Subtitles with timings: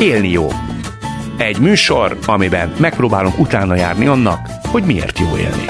[0.00, 0.48] Élni jó.
[1.38, 5.64] Egy műsor, amiben megpróbálunk utána járni annak, hogy miért jó élni.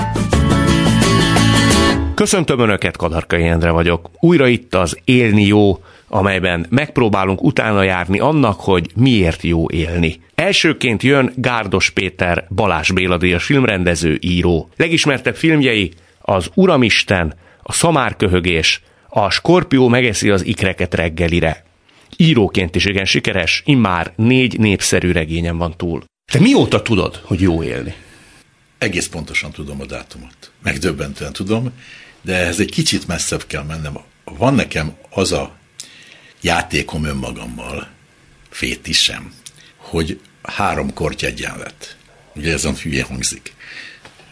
[2.15, 4.11] Köszöntöm Önöket, Kadarkai Endre vagyok.
[4.21, 5.79] Újra itt az Élni jó,
[6.09, 10.21] amelyben megpróbálunk utána járni annak, hogy miért jó élni.
[10.35, 14.69] Elsőként jön Gárdos Péter Balázs Béla díjas filmrendező, író.
[14.77, 21.67] Legismertebb filmjei az Uramisten, a Szamárköhögés, a Skorpió megeszi az ikreket reggelire.
[22.21, 26.05] Íróként is igen sikeres, immár négy népszerű regényem van túl.
[26.33, 27.95] Te mióta tudod, hogy jó élni?
[28.79, 30.51] Egész pontosan tudom a dátumot.
[30.63, 31.73] Megdöbbentően tudom,
[32.23, 33.99] de ez egy kicsit messzebb kell mennem.
[34.25, 35.57] Van nekem az a
[36.41, 37.89] játékom önmagammal,
[38.51, 39.33] fétisem,
[39.77, 41.97] hogy három korty egyenlet.
[42.35, 43.55] Ugye ez a hülye hangzik.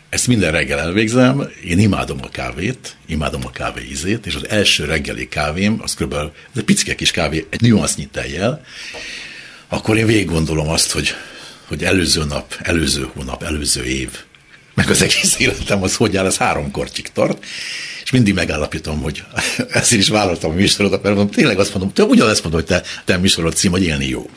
[0.08, 4.84] Ezt minden reggel elvégzem, én imádom a kávét, imádom a kávé ízét, és az első
[4.84, 6.14] reggeli kávém, az kb.
[6.14, 8.64] ez egy picike kis kávé, egy nüansznyi tejjel,
[9.68, 11.14] akkor én végig gondolom azt, hogy,
[11.64, 14.10] hogy előző nap, előző hónap, előző év,
[14.74, 17.44] meg az egész életem az hogy áll, ez három kortyig tart,
[18.04, 19.24] és mindig megállapítom, hogy
[19.68, 22.88] ezért is vállaltam a műsorodat, mert mondom, tényleg azt mondom, te ugyanezt mondod, hogy te,
[23.04, 24.30] te műsorod cím, hogy élni jó.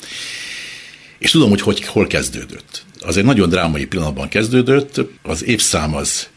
[1.20, 2.86] És tudom, hogy, hogy hol kezdődött.
[3.00, 6.28] Az egy nagyon drámai pillanatban kezdődött, az évszám az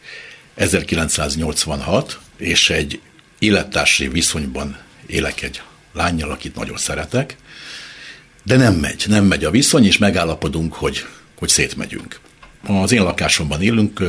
[0.55, 2.99] 1986, és egy
[3.39, 5.61] élettársi viszonyban élek egy
[5.93, 7.37] lányjal, akit nagyon szeretek,
[8.43, 12.19] de nem megy, nem megy a viszony, és megállapodunk, hogy, hogy szétmegyünk.
[12.67, 13.99] Az én lakásomban élünk,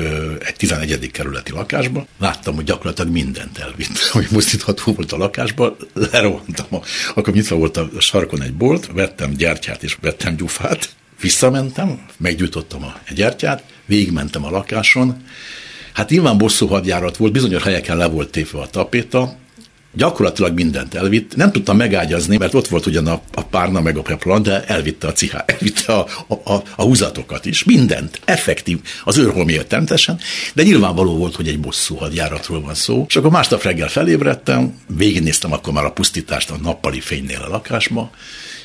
[0.46, 1.10] egy 11.
[1.10, 2.06] kerületi lakásban.
[2.18, 5.76] Láttam, hogy gyakorlatilag mindent elvitt, hogy mozdítható volt a lakásban.
[5.92, 6.80] Lerohantam, a,
[7.14, 10.88] akkor nyitva volt a sarkon egy bolt, vettem gyertyát és vettem gyufát,
[11.20, 15.24] visszamentem, meggyújtottam a gyertyát, végigmentem a lakáson,
[15.94, 19.36] Hát nyilván bosszú hadjárat volt, bizonyos helyeken le volt tépve a tapéta,
[19.94, 21.36] gyakorlatilag mindent elvitt.
[21.36, 25.06] Nem tudtam megágyazni, mert ott volt ugyan a, a párna meg a peplan, de elvitte
[25.06, 27.64] a cihá, elvitte a, a, a, a húzatokat is.
[27.64, 28.20] Mindent.
[28.24, 28.78] Effektív.
[29.04, 30.18] Az őrhol miatt természetesen.
[30.54, 33.04] De nyilvánvaló volt, hogy egy bosszú hadjáratról van szó.
[33.08, 38.10] És akkor másnap reggel felébredtem, végignéztem akkor már a pusztítást a nappali fénynél a lakásba,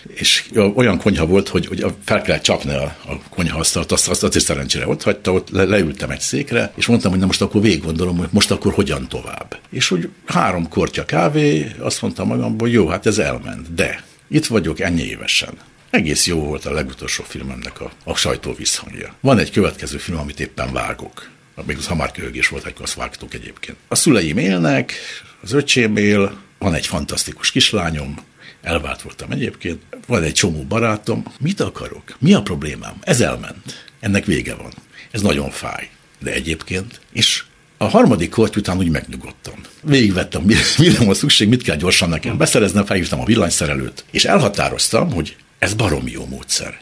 [0.07, 4.41] és olyan konyha volt, hogy, hogy fel kellett csapni a, a konyhaasztalt, azt, azt, is
[4.41, 7.83] szerencsére ott hagyta, ott le, leültem egy székre, és mondtam, hogy na most akkor végig
[7.83, 9.59] gondolom, hogy most akkor hogyan tovább.
[9.69, 14.45] És úgy három kortya kávé, azt mondtam magamból, hogy jó, hát ez elment, de itt
[14.45, 15.53] vagyok ennyi évesen.
[15.89, 19.15] Egész jó volt a legutolsó filmemnek a, a sajtó visszhangja.
[19.19, 21.29] Van egy következő film, amit éppen vágok.
[21.65, 23.77] Még az hamárköhögés volt, akkor azt vágtuk egyébként.
[23.87, 24.93] A szüleim élnek,
[25.41, 28.15] az öcsém él, van egy fantasztikus kislányom,
[28.61, 32.03] elvált voltam egyébként, van egy csomó barátom, mit akarok?
[32.19, 32.95] Mi a problémám?
[33.01, 33.87] Ez elment.
[33.99, 34.73] Ennek vége van.
[35.11, 35.89] Ez nagyon fáj.
[36.19, 37.43] De egyébként, és
[37.77, 39.55] a harmadik kort után úgy megnyugodtam.
[39.83, 40.43] Végigvettem,
[40.77, 45.73] mire van szükség, mit kell gyorsan nekem beszereznem, felhívtam a villanyszerelőt, és elhatároztam, hogy ez
[45.73, 46.79] barom jó módszer.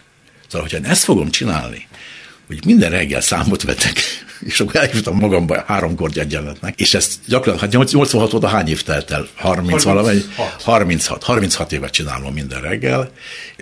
[0.48, 1.88] Szóval, hogyha ezt fogom csinálni,
[2.48, 4.00] hogy minden reggel számot vetek,
[4.40, 9.12] és akkor elhívtam magamba háromkor egyenletnek, és ezt gyakorlatilag, hát 86 óta hány év telt
[9.12, 9.28] el?
[9.36, 10.24] 30 valamely?
[10.60, 11.24] 36.
[11.24, 13.12] 36 évet csinálom minden reggel,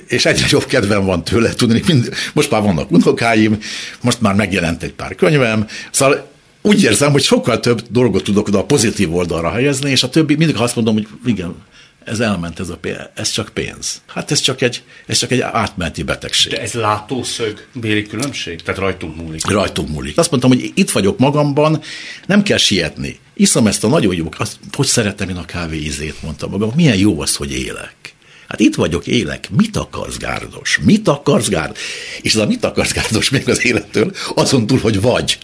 [0.07, 3.57] és egyre jobb kedvem van tőle, tudni, mind, most már vannak unokáim,
[4.01, 8.59] most már megjelent egy pár könyvem, szóval úgy érzem, hogy sokkal több dolgot tudok oda
[8.59, 11.55] a pozitív oldalra helyezni, és a többi mindig azt mondom, hogy igen,
[12.05, 14.01] ez elment, ez, a pénz, ez csak pénz.
[14.07, 16.51] Hát ez csak egy, ez csak egy átmeneti betegség.
[16.51, 18.61] De ez látószög béli különbség?
[18.61, 19.47] Tehát rajtunk múlik.
[19.47, 20.17] Rajtunk múlik.
[20.17, 21.81] Azt mondtam, hogy itt vagyok magamban,
[22.25, 23.19] nem kell sietni.
[23.33, 26.97] Iszom ezt a nagyon jó, azt, hogy szeretem én a kávé ízét, mondtam magam, milyen
[26.97, 28.15] jó az, hogy élek.
[28.47, 29.49] Hát itt vagyok, élek.
[29.49, 30.79] Mit akarsz, Gárdos?
[30.83, 31.79] Mit akarsz, Gárdos?
[32.21, 35.37] És ez a mit akarsz, Gárdos még az élettől, azon túl, hogy vagy.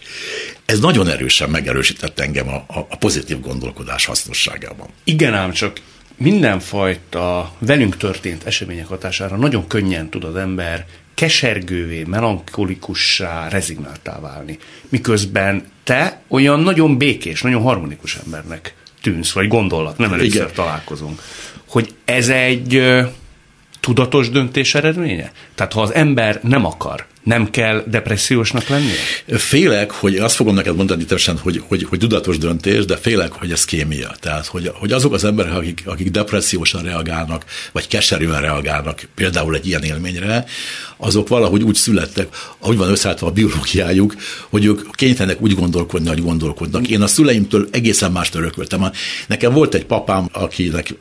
[0.65, 4.87] Ez nagyon erősen megerősített engem a, a, a pozitív gondolkodás hasznosságában.
[5.03, 5.79] Igen, ám csak
[6.17, 14.57] mindenfajta velünk történt események hatására nagyon könnyen tud az ember kesergővé, melankolikussá, rezignáltá válni.
[14.89, 20.49] Miközben te olyan nagyon békés, nagyon harmonikus embernek tűnsz, vagy gondolat, nem először Igen.
[20.53, 21.21] találkozunk.
[21.65, 22.83] Hogy ez egy
[23.79, 25.31] tudatos döntés eredménye?
[25.55, 28.93] Tehát ha az ember nem akar, nem kell depressziósnak lennie?
[29.27, 33.51] Félek, hogy azt fogom neked mondani teljesen, hogy, hogy, hogy tudatos döntés, de félek, hogy
[33.51, 34.15] ez kémia.
[34.19, 39.67] Tehát, hogy, hogy azok az emberek, akik, akik depressziósan reagálnak, vagy keserűen reagálnak például egy
[39.67, 40.45] ilyen élményre,
[40.97, 42.27] azok valahogy úgy születtek,
[42.59, 44.15] ahogy van összeállítva a biológiájuk,
[44.49, 46.87] hogy ők kénytelenek úgy gondolkodni, hogy gondolkodnak.
[46.87, 48.91] Én a szüleimtől egészen mást örököltem.
[49.27, 50.93] Nekem volt egy papám, akinek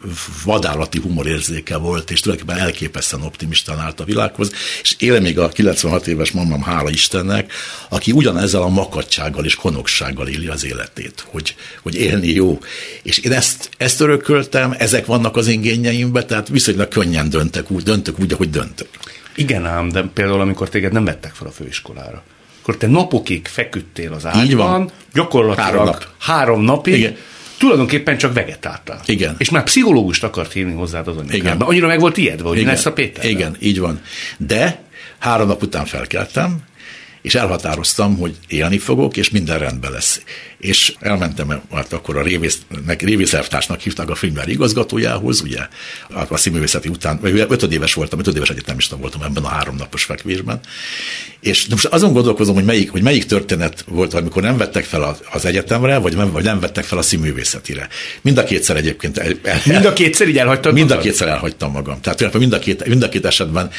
[0.45, 4.53] vadállati humorérzéke volt, és tulajdonképpen elképesztően optimistán állt a világhoz,
[4.83, 7.53] és éle még a 96 éves mamám, hála Istennek,
[7.89, 12.59] aki ugyanezzel a makadsággal és konoksággal éli az életét, hogy, hogy élni jó.
[13.03, 18.21] És én ezt, ezt örököltem, ezek vannak az ingényeimben, tehát viszonylag könnyen döntek úgy, döntök
[18.21, 18.89] úgy, ahogy döntök.
[19.35, 22.23] Igen ám, de például amikor téged nem vettek fel a főiskolára,
[22.61, 24.91] akkor te napokig feküdtél az ágyban, Így van.
[25.15, 26.07] gyakorlatilag három, nap.
[26.19, 27.17] három napig, Igen.
[27.59, 29.01] tulajdonképpen csak vegetáltál.
[29.07, 29.35] Igen.
[29.39, 31.37] És már pszichológust akart hívni hozzád az anyukám.
[31.37, 31.61] Igen.
[31.61, 33.25] Annyira meg volt ijedve, hogy mi lesz a Péter.
[33.25, 34.01] Igen, így van.
[34.37, 34.83] De
[35.21, 36.63] három nap után felkeltem,
[37.23, 40.23] és elhatároztam, hogy élni fogok, és minden rendben lesz.
[40.61, 45.59] És elmentem, hát akkor a révésznek, révészervtársnak hívták a filmvár igazgatójához, ugye,
[46.15, 50.61] hát a színművészeti után, vagy ötödéves voltam, ötödéves egyetemista voltam ebben a háromnapos fekvésben.
[51.41, 55.45] És most azon gondolkozom, hogy melyik, hogy melyik történet volt, amikor nem vettek fel az-
[55.45, 57.89] egyetemre, vagy nem, vagy nem vettek fel a színművészetire.
[58.21, 61.73] Mind a kétszer egyébként el, el, Mind a kétszer így elhagytad Mind a kétszer elhagytam
[61.73, 62.01] magam.
[62.01, 63.71] Tehát tulajdonképpen mind a két, mind a két esetben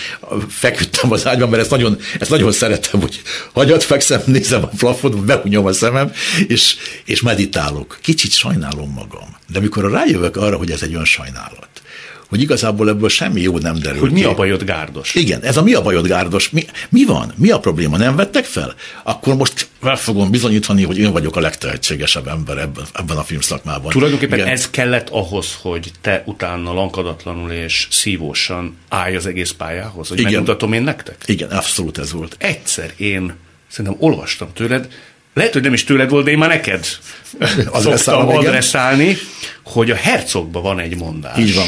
[0.50, 3.22] feküdtem az ágyban, mert ezt nagyon, ezt nagyon szeretem, hogy
[3.54, 6.12] hagyat fekszem, nézem a plafont, behunyom a szemem,
[6.48, 6.71] és,
[7.06, 8.00] és meditálok.
[8.02, 9.36] Kicsit sajnálom magam.
[9.48, 11.70] De mikor rájövök arra, hogy ez egy önsajnálat,
[12.32, 15.16] hogy igazából ebből semmi jó nem derül Hogy mi a bajod, Gárdos?
[15.16, 16.50] Igen, ez a mi a bajod, Gárdos?
[16.50, 17.34] Mi, mi van?
[17.36, 17.98] Mi a probléma?
[17.98, 18.76] Nem vettek fel?
[19.04, 23.92] Akkor most fel fogom bizonyítani, hogy én vagyok a legtehetségesebb ember ebben, ebben a filmszakmában.
[23.92, 24.52] Tulajdonképpen Igen.
[24.52, 30.32] ez kellett ahhoz, hogy te utána lankadatlanul és szívósan állj az egész pályához, hogy Igen.
[30.32, 31.24] megmutatom én nektek?
[31.26, 32.36] Igen, abszolút ez volt.
[32.40, 33.34] Egyszer én
[33.68, 34.88] szerintem olvastam tőled,
[35.34, 36.86] lehet, hogy nem is tőled volt, de én már neked
[37.74, 38.38] szoktam igen.
[38.38, 39.18] adresszálni,
[39.64, 41.38] hogy a hercogban van egy mondás.
[41.38, 41.68] Így van.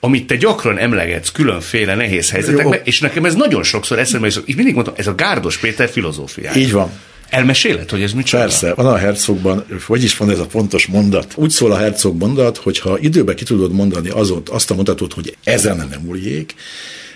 [0.00, 2.84] Amit te gyakran emlegetsz különféle nehéz helyzetekben, Jó.
[2.84, 6.60] és nekem ez nagyon sokszor eszembe is, és mindig mondtam, ez a Gárdos Péter filozófiája.
[6.60, 6.90] Így van.
[7.30, 8.42] Elmeséled, hogy ez micsoda?
[8.42, 11.32] Persze, van a hercogban, hogy is van ez a pontos mondat.
[11.36, 15.12] Úgy szól a hercog mondat, hogy ha időben ki tudod mondani azot, azt a mondatot,
[15.12, 16.54] hogy ezen nem múljék,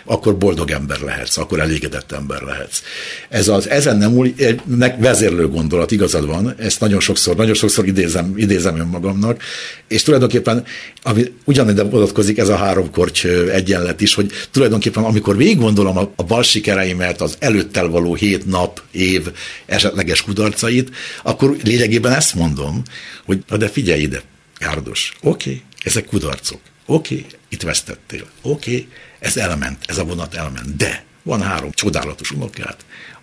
[0.04, 2.82] akkor boldog ember lehetsz, akkor elégedett ember lehetsz.
[3.28, 4.62] Ez az ezen nem múlik,
[4.98, 9.42] vezérlő gondolat, igazad van, ezt nagyon sokszor, nagyon sokszor idézem, idézem önmagamnak,
[9.88, 10.64] és tulajdonképpen
[11.02, 15.96] ami ugyanide vonatkozik ez a három korty ö, egyenlet is, hogy tulajdonképpen amikor végig gondolom
[15.96, 19.28] a, a bal sikereimet, az előttel való hét nap, év
[19.66, 20.90] esetleges kudarcait,
[21.22, 22.82] akkor lényegében ezt mondom,
[23.24, 24.22] hogy na de figyelj ide,
[24.58, 28.88] Gárdos, oké, okay, ezek kudarcok, oké, okay, itt vesztettél, oké, okay,
[29.20, 32.76] ez elment, ez a vonat elment, de van három csodálatos unokád,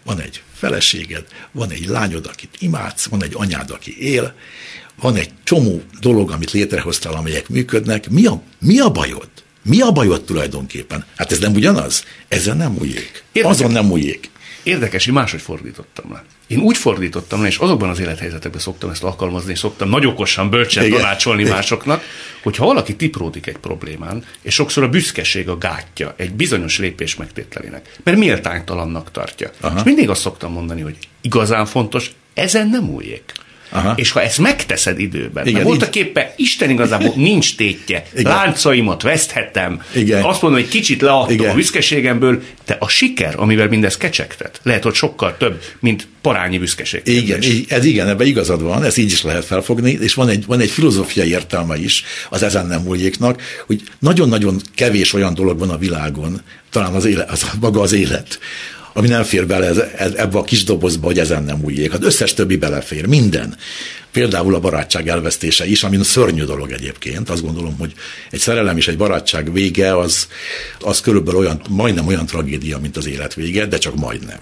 [0.04, 4.36] van egy feleséged, van egy lányod, akit imádsz, van egy anyád, aki él,
[5.00, 8.10] van egy csomó dolog, amit létrehoztál, amelyek működnek.
[8.10, 9.30] Mi a, mi a bajod?
[9.64, 11.06] Mi a bajod tulajdonképpen?
[11.16, 12.04] Hát ez nem ugyanaz?
[12.28, 12.78] Ezen nem.
[13.32, 13.58] Érdekes.
[13.58, 14.30] Azon nem múljék.
[14.68, 16.24] Érdekes, hogy máshogy fordítottam le.
[16.48, 20.50] Én úgy fordítottam le, és azokban az élethelyzetekben szoktam ezt alkalmazni, és szoktam nagy okosan,
[20.50, 21.00] bölcsen Igen.
[21.00, 22.04] tanácsolni másoknak,
[22.44, 27.98] hogyha valaki tipródik egy problémán, és sokszor a büszkeség a gátja egy bizonyos lépés megtételének,
[28.04, 29.52] mert méltánytalannak tartja.
[29.62, 29.78] Aha.
[29.78, 33.32] És mindig azt szoktam mondani, hogy igazán fontos, ezen nem újjék.
[33.78, 33.94] Aha.
[33.96, 38.32] És ha ezt megteszed időben, Igen, voltak éppen Isten igazából nincs tétje, Igen.
[38.32, 40.24] láncaimat veszthetem, Igen.
[40.24, 41.50] azt mondom, hogy kicsit leadtam Igen.
[41.50, 47.02] a büszkeségemből, de a siker, amivel mindez kecsegtet, lehet, hogy sokkal több, mint parányi büszkeség.
[47.04, 50.60] Igen, ez igen, ebben igazad van, ez így is lehet felfogni, és van egy, van
[50.60, 55.78] egy filozófiai értelme is az ezen nem múljéknak, hogy nagyon-nagyon kevés olyan dolog van a
[55.78, 58.40] világon, talán az, élet, az maga az élet,
[58.98, 61.92] ami nem fér bele ez, ez, ebbe a kis dobozba, hogy ezen nem múljék.
[61.92, 63.58] Hát összes többi belefér, minden.
[64.12, 67.30] Például a barátság elvesztése is, ami szörnyű dolog egyébként.
[67.30, 67.94] Azt gondolom, hogy
[68.32, 70.28] egy szerelem és egy barátság vége az,
[70.80, 74.40] az körülbelül olyan, majdnem olyan tragédia, mint az élet vége, de csak majdnem.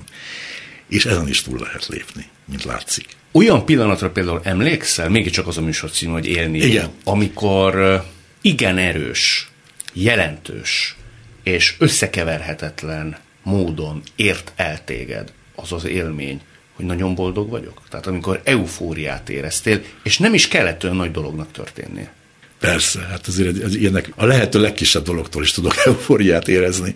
[0.90, 3.06] És ezen is túl lehet lépni, mint látszik.
[3.32, 6.90] Olyan pillanatra például emlékszel, mégiscsak az a műsor cím, hogy élni, Igen.
[7.04, 8.04] amikor
[8.42, 9.50] igen erős,
[9.94, 10.96] jelentős
[11.44, 16.42] és összekeverhetetlen módon ért el téged az az élmény,
[16.74, 17.82] hogy nagyon boldog vagyok.
[17.90, 22.14] Tehát amikor eufóriát éreztél, és nem is kellett olyan nagy dolognak történnie.
[22.60, 26.96] Persze, hát azért az ilyenek a lehető legkisebb dologtól is tudok eufóriát érezni.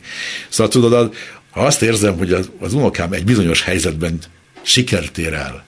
[0.49, 1.15] Szóval tudod,
[1.49, 4.19] ha azt érzem, hogy az, az unokám egy bizonyos helyzetben
[4.61, 5.65] sikert ér el,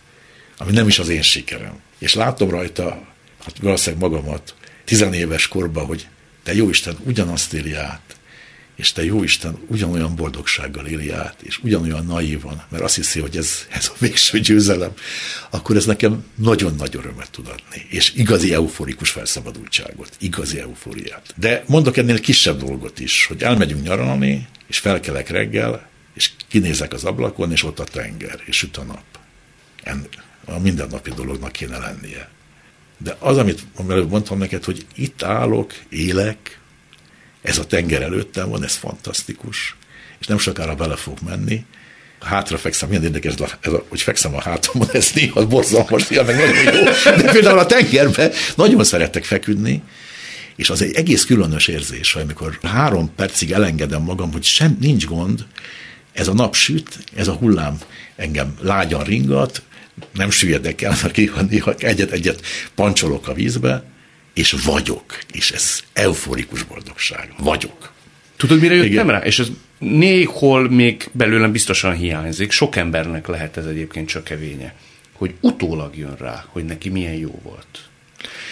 [0.57, 3.03] ami nem is az én sikerem, és látom rajta,
[3.43, 6.07] hát valószínűleg magamat, tizenéves korban, hogy
[6.43, 8.10] te jóisten ugyanazt éli át,
[8.81, 13.67] és te jóisten ugyanolyan boldogsággal éli át, és ugyanolyan naívan, mert azt hiszi, hogy ez,
[13.69, 14.93] ez a végső győzelem,
[15.49, 21.33] akkor ez nekem nagyon nagy örömet tud adni, és igazi euforikus felszabadultságot, igazi eufóriát.
[21.35, 27.03] De mondok ennél kisebb dolgot is, hogy elmegyünk nyaralni, és felkelek reggel, és kinézek az
[27.03, 29.03] ablakon, és ott a tenger, és süt a nap.
[29.83, 30.07] En,
[30.45, 32.29] a mindennapi dolognak kéne lennie.
[32.97, 36.60] De az, amit előbb mondtam neked, hogy itt állok, élek,
[37.41, 39.75] ez a tenger előttem van, ez fantasztikus,
[40.19, 41.65] és nem sokára bele fog menni,
[42.19, 46.75] hátrafekszem, milyen érdekes, ez a, hogy fekszem a hátamon, ez néha borzalmas, néha meg nagyon
[46.75, 46.83] jó.
[47.15, 49.81] De például a tengerben nagyon szeretek feküdni,
[50.55, 55.45] és az egy egész különös érzés, amikor három percig elengedem magam, hogy sem nincs gond,
[56.13, 57.77] ez a nap süt, ez a hullám
[58.15, 59.61] engem lágyan ringat,
[60.13, 62.45] nem süllyedek el, mert néha, néha egyet-egyet
[62.75, 63.83] pancsolok a vízbe,
[64.33, 67.33] és vagyok, és ez euforikus boldogság.
[67.37, 67.91] Vagyok.
[68.37, 69.07] Tudod, mire jöttem Igen.
[69.07, 69.19] rá?
[69.19, 69.47] És ez
[69.77, 72.51] néhol még belőlem biztosan hiányzik.
[72.51, 74.73] Sok embernek lehet ez egyébként csak kevénye.
[75.13, 77.89] Hogy utólag jön rá, hogy neki milyen jó volt.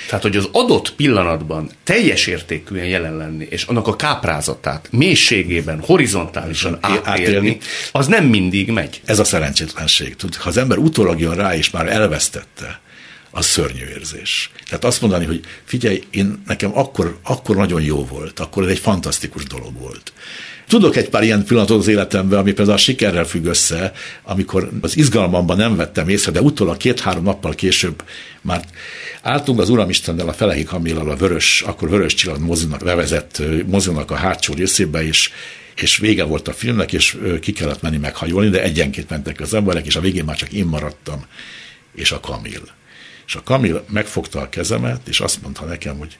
[0.07, 6.77] Tehát, hogy az adott pillanatban teljes értékűen jelen lenni, és annak a káprázatát mélységében, horizontálisan
[6.81, 7.57] átélni,
[7.91, 9.01] az nem mindig megy.
[9.05, 10.15] Ez a szerencsétlenség.
[10.15, 12.79] Tud, ha az ember utólag jön rá, és már elvesztette,
[13.31, 14.51] az szörnyű érzés.
[14.65, 18.79] Tehát azt mondani, hogy figyelj, én nekem akkor, akkor nagyon jó volt, akkor ez egy
[18.79, 20.13] fantasztikus dolog volt.
[20.67, 23.93] Tudok egy pár ilyen pillanatot az életemben, ami például a sikerrel függ össze,
[24.23, 28.03] amikor az izgalmamban nem vettem észre, de utólag két-három nappal később
[28.41, 28.63] már
[29.21, 34.15] álltunk az Uramistennel a Felehi Kamillal a vörös, akkor vörös csillag mozinak levezett mozinak a
[34.15, 35.31] hátsó részébe, és
[35.75, 39.85] és vége volt a filmnek, és ki kellett menni meghajolni, de egyenként mentek az emberek,
[39.85, 41.25] és a végén már csak én maradtam,
[41.95, 42.78] és a Kamil.
[43.29, 46.17] És a Kamil megfogta a kezemet, és azt mondta nekem, hogy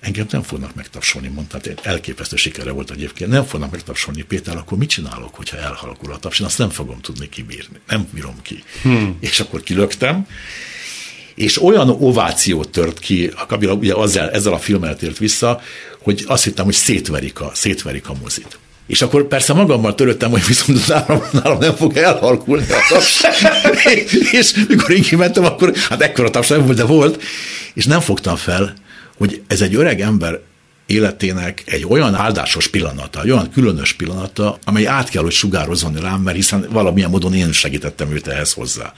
[0.00, 4.78] engem nem fognak megtapsolni, mondta, hát elképesztő sikere volt egyébként, nem fognak megtapsolni, Péter, akkor
[4.78, 6.40] mit csinálok, hogyha elhalkul a taps?
[6.40, 8.62] Én azt nem fogom tudni kibírni, nem bírom ki.
[8.82, 9.16] Hmm.
[9.20, 10.26] És akkor kilögtem,
[11.34, 15.60] és olyan ovációt tört ki, a Kabila ugye azzal, ezzel a filmmel tért vissza,
[15.98, 18.58] hogy azt hittem, hogy szétverik a, szétverik a mozit.
[18.86, 23.22] És akkor persze magammal töröttem, hogy viszont nálam, nálam nem fog elhalkulni a taps.
[24.40, 27.22] és mikor én kimentem, akkor hát ekkora taps nem volt, de volt,
[27.74, 28.74] és nem fogtam fel,
[29.16, 30.40] hogy ez egy öreg ember
[30.86, 36.20] életének egy olyan áldásos pillanata, egy olyan különös pillanata, amely át kell, hogy sugározzon rám,
[36.20, 38.92] mert hiszen valamilyen módon én segítettem őt ehhez hozzá.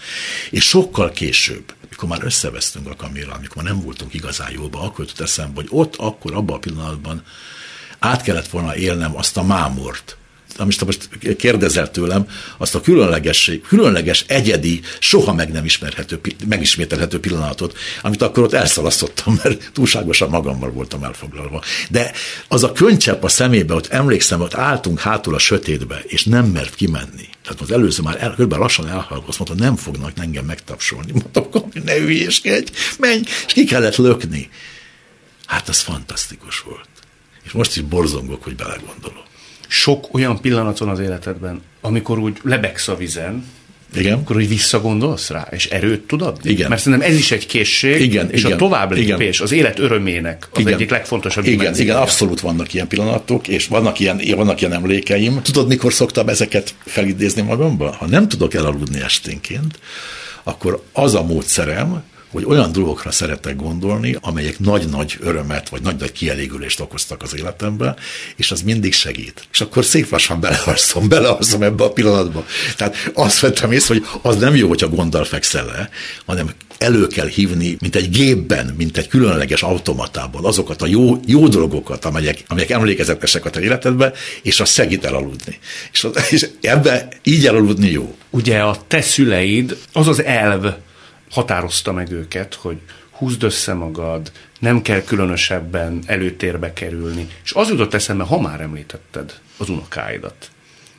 [0.50, 5.04] És sokkal később, mikor már összevesztünk a kamélal, amikor már nem voltunk igazán jóba, akkor
[5.04, 7.22] jutott eszembe, hogy ott, akkor, abban a pillanatban
[7.98, 10.16] át kellett volna élnem azt a mámort,
[10.58, 17.78] amit most kérdezel tőlem, azt a különleges, különleges, egyedi, soha meg nem ismerhető, megismételhető pillanatot,
[18.02, 21.62] amit akkor ott elszalasztottam, mert túlságosan magammal voltam elfoglalva.
[21.90, 22.12] De
[22.48, 26.74] az a könycsepp a szemébe, ott emlékszem, ott álltunk hátul a sötétbe, és nem mert
[26.74, 27.28] kimenni.
[27.42, 28.52] Tehát az előző már el, kb.
[28.52, 31.12] lassan elhallgatott, azt mondta, nem fognak engem megtapsolni.
[31.12, 34.50] Mondtam, ne hülyéskedj, menj, és ki kellett lökni.
[35.46, 36.95] Hát az fantasztikus volt.
[37.46, 39.26] És most is borzongok, hogy belegondolok
[39.68, 43.44] sok olyan pillanat van az életedben, amikor úgy lebegsz a vizen,
[43.94, 44.18] igen.
[44.18, 46.50] akkor hogy visszagondolsz rá, és erőt tud adni?
[46.50, 46.68] Igen.
[46.68, 50.48] Mert szerintem ez is egy készség, igen, és igen, a tovább lépés, az élet örömének
[50.52, 50.72] az igen.
[50.72, 51.92] egyik legfontosabb Igen, dimenziója.
[51.92, 55.42] igen, abszolút vannak ilyen pillanatok, és vannak ilyen, vannak ilyen emlékeim.
[55.42, 57.94] Tudod, mikor szoktam ezeket felidézni magamba?
[57.98, 59.78] Ha nem tudok elaludni esténként,
[60.42, 66.80] akkor az a módszerem, hogy olyan dolgokra szeretek gondolni, amelyek nagy-nagy örömet, vagy nagy-nagy kielégülést
[66.80, 67.96] okoztak az életemben,
[68.36, 69.48] és az mindig segít.
[69.52, 72.46] És akkor szép lassan beleharszom, beleharszom ebbe a pillanatba.
[72.76, 75.90] Tehát azt vettem észre, hogy az nem jó, hogyha gonddal fekszel le,
[76.26, 81.48] hanem elő kell hívni, mint egy gépben, mint egy különleges automatában azokat a jó, jó
[81.48, 85.58] dolgokat, amelyek, amelyek emlékezetesek a te életedben, és az segít elaludni.
[85.92, 88.14] És, és ebbe így elaludni jó.
[88.30, 90.66] Ugye a te szüleid, az az elv,
[91.30, 92.80] határozta meg őket, hogy
[93.10, 97.28] húzd össze magad, nem kell különösebben előtérbe kerülni.
[97.44, 100.50] És az jutott eszembe, ha már említetted az unokáidat.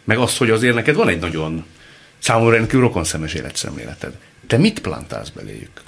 [0.03, 1.65] Meg azt, hogy azért neked van egy nagyon
[2.17, 4.17] számomra rendkívül rokonszemes életszemléleted.
[4.48, 5.81] Te mit plantálsz beléjük?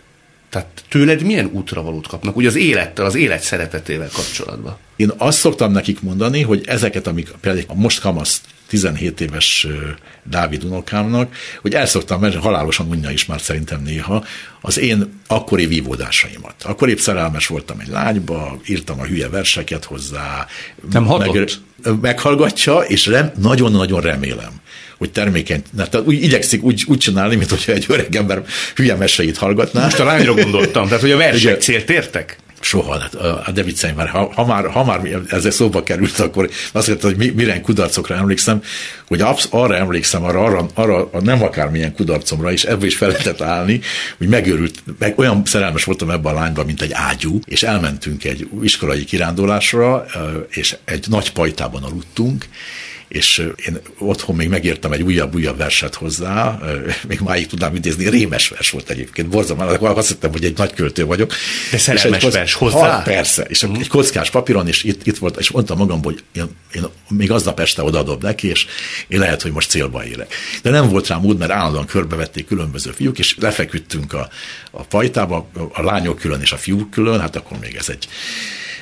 [0.49, 4.77] Tehát tőled milyen útravalót kapnak, ugye az élettel, az élet szeretetével kapcsolatban?
[4.95, 9.67] Én azt szoktam nekik mondani, hogy ezeket, amik például a most kamasz 17 éves
[10.23, 14.25] Dávid unokámnak, hogy el szoktam, mert halálosan unja is már szerintem néha,
[14.61, 16.63] az én akkori vívódásaimat.
[16.63, 20.47] Akkor épp szerelmes voltam egy lányba, írtam a hülye verseket hozzá.
[20.91, 21.03] Nem
[21.83, 24.53] Meg, meghallgatja, és rem, nagyon-nagyon remélem,
[24.99, 28.43] hogy termékeny, tehát úgy igyekszik úgy, úgy csinálni, mint hogyha egy öreg ember
[28.75, 29.83] hülye meseit hallgatná.
[29.83, 32.37] Most a lányra gondoltam, tehát hogy a versek célt értek?
[32.61, 36.49] Soha, hát a de viccelj már, ha, ha, már, ha már ezzel szóba került, akkor
[36.71, 38.61] azt mondta, hogy mi, mire kudarcokra emlékszem,
[39.07, 43.41] hogy absz, arra emlékszem, arra, arra, arra nem akármilyen kudarcomra, és ebből is fel lehetett
[43.41, 43.81] állni,
[44.17, 48.47] hogy megőrült, meg olyan szerelmes voltam ebben a lányban, mint egy ágyú, és elmentünk egy
[48.61, 50.05] iskolai kirándulásra,
[50.49, 52.45] és egy nagy pajtában aludtunk,
[53.09, 56.59] és én otthon még megírtam egy újabb-újabb verset hozzá,
[57.07, 61.05] még máig tudnám idézni, rémes vers volt egyébként, akkor azt hittem, hogy egy nagy költő
[61.05, 61.33] vagyok.
[61.71, 62.33] De szerelmes kock...
[62.33, 62.95] vers hozzá?
[62.95, 63.79] Ha, persze, és uh-huh.
[63.79, 66.43] egy kockás papíron, és itt, itt volt, és mondtam magam, hogy én,
[66.75, 68.65] én még aznap este odaadom neki, és
[69.07, 70.33] én lehet, hogy most célba érek.
[70.61, 74.29] De nem volt rá mód, mert állandóan körbevették különböző fiúk, és lefeküdtünk a,
[74.71, 78.07] a fajtába, a lányok külön és a fiúk külön, hát akkor még ez egy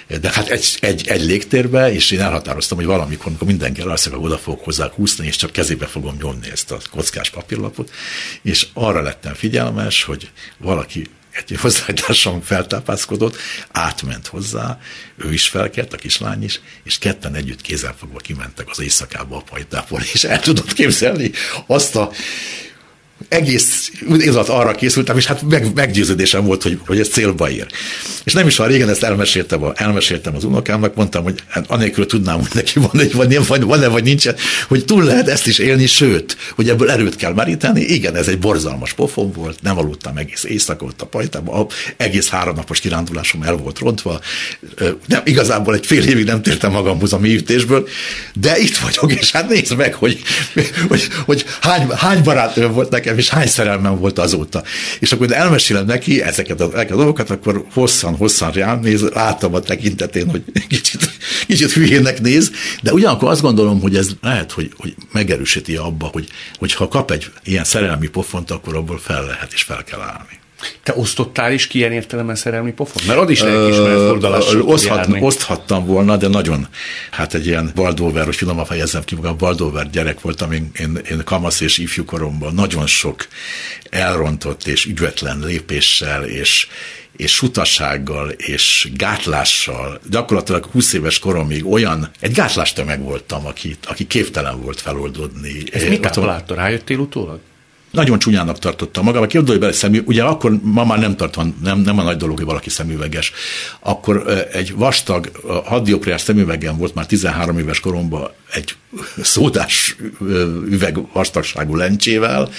[0.08, 4.26] de hát egy, egy, egy légtérbe, és én elhatároztam, hogy valamikor, amikor mindenki elalszik, akkor
[4.26, 7.92] oda fogok hozzá húzni, és csak kezébe fogom nyomni ezt a kockás papírlapot,
[8.42, 13.38] és arra lettem figyelmes, hogy valaki egy hozzátársam feltápászkodott,
[13.72, 14.80] átment hozzá,
[15.16, 20.02] ő is felkelt, a kislány is, és ketten együtt kézzelfogva kimentek az éjszakába a pajtából,
[20.14, 21.32] és el tudott képzelni
[21.66, 22.12] azt a
[23.30, 27.68] egész izat arra készültem, és hát meg, meggyőződésem volt, hogy, hogy ez célba ér.
[28.24, 32.06] És nem is van régen, ezt elmeséltem, a, elmeséltem az unokámnak, mondtam, hogy hát anélkül
[32.06, 34.36] tudnám, hogy neki van egy, vagy, vagy van-e, vagy nincsen,
[34.68, 37.82] hogy túl lehet ezt is élni, sőt, hogy ebből erőt kell meríteni.
[37.82, 43.44] Igen, ez egy borzalmas pofon volt, nem aludtam egész éjszakot a pajtában, egész háromnapos kirándulásom
[43.44, 44.20] el volt rontva,
[45.06, 47.88] nem, igazából egy fél évig nem tértem magamhoz a mélyütésből,
[48.34, 50.22] de itt vagyok, és hát nézd meg, hogy,
[50.88, 54.64] hogy, hogy hány, hány barátnőm volt nekem, nekem, és hány szerelmem volt azóta.
[55.00, 59.60] És akkor elmesélem neki ezeket a, ezeket a dolgokat, akkor hosszan-hosszan rám néz, látom a
[59.60, 61.10] tekintetén, hogy kicsit,
[61.48, 66.28] kicsit hülyének néz, de ugyanakkor azt gondolom, hogy ez lehet, hogy, hogy megerősíti abba, hogy,
[66.58, 70.40] hogy ha kap egy ilyen szerelmi pofont, akkor abból fel lehet és fel kell állni.
[70.84, 73.04] Te osztottál is ki ilyen értelemben szerelmi pofon?
[73.08, 74.54] Mert ad is lelkiismeret fordulás.
[74.54, 76.68] Oszthat, oszthattam volna, de nagyon,
[77.12, 81.22] hát egy ilyen Baldover, hogy finoman fejezem ki magam, Baldover gyerek voltam én, én, én
[81.24, 82.54] kamasz és ifjú koromban.
[82.54, 83.28] Nagyon sok
[83.90, 86.68] elrontott és ügyetlen lépéssel és,
[87.18, 94.62] és sutasággal, és gátlással, gyakorlatilag 20 éves koromig olyan, egy gátlástömeg voltam, aki, aki képtelen
[94.62, 95.64] volt feloldódni.
[95.72, 96.56] Ez mit látta?
[96.56, 97.40] Rájöttél utólag?
[97.98, 102.00] Nagyon csúnyának tartottam magam, Képzelj bele szemű, ugye akkor ma már nem tartom, nem, nem
[102.00, 103.32] a nagy dolog, hogy valaki szemüveges.
[103.80, 105.32] Akkor egy vastag,
[105.66, 108.76] haddioptriás szemüvegem volt már 13 éves koromban egy
[109.22, 109.96] szódás
[110.70, 112.50] üveg vastagságú lencsével,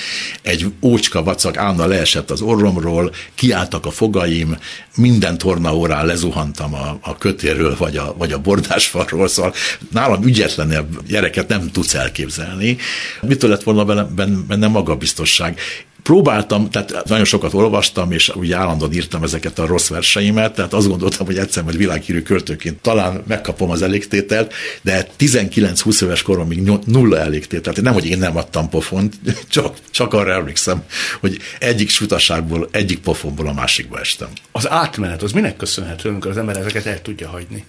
[0.42, 4.58] egy ócska vacak állna leesett az orromról, kiálltak a fogaim,
[4.96, 9.54] minden tornaórán lezuhantam a, a kötérről, vagy a, vagy a bordásfarról, szóval
[9.92, 12.76] nálam ügyetlenebb gyereket nem tudsz elképzelni.
[13.20, 15.60] Mitől lett volna bennem, bennem magabiztosság?
[16.02, 20.88] Próbáltam, tehát nagyon sokat olvastam, és ugye állandóan írtam ezeket a rossz verseimet, tehát azt
[20.88, 27.18] gondoltam, hogy egyszer majd világhírű költőként talán megkapom az elégtételt, de 19-20 éves koromig nulla
[27.18, 27.82] elégtételt.
[27.82, 29.14] Nem, hogy én nem adtam pofont,
[29.48, 30.82] csak, csak arra emlékszem,
[31.20, 34.28] hogy egyik sutaságból, egyik pofonból a másikba estem.
[34.52, 37.64] Az átmenet, az minek köszönhető, amikor az ember ezeket el tudja hagyni?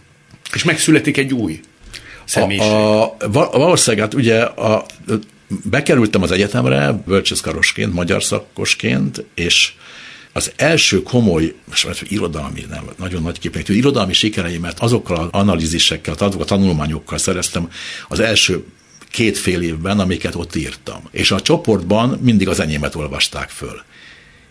[0.54, 1.60] És megszületik egy új
[2.26, 2.72] személyiség.
[2.72, 3.18] A, a,
[3.52, 4.86] valószínűleg hát ugye a,
[5.64, 9.74] bekerültem az egyetemre bölcsészkarosként, magyar szakosként, és
[10.34, 16.30] az első komoly, most irodalmi, nem, nagyon nagy képek, irodalmi sikereimet azokkal az analízisekkel, a
[16.30, 17.70] tanulmányokkal szereztem
[18.08, 18.64] az első
[19.12, 21.02] két fél évben, amiket ott írtam.
[21.12, 23.82] És a csoportban mindig az enyémet olvasták föl.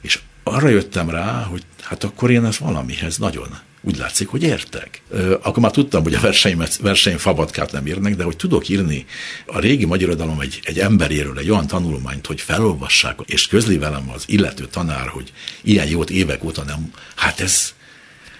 [0.02, 5.02] És arra jöttem rá, hogy hát akkor én ez valamihez nagyon úgy látszik, hogy értek.
[5.42, 9.06] Akkor már tudtam, hogy a verseimet, verseim fabatkát nem írnek, de hogy tudok írni
[9.46, 14.10] a régi magyar irodalom egy, egy emberéről egy olyan tanulmányt, hogy felolvassák, és közli velem
[14.10, 17.74] az illető tanár, hogy ilyen jót évek óta nem, hát ez,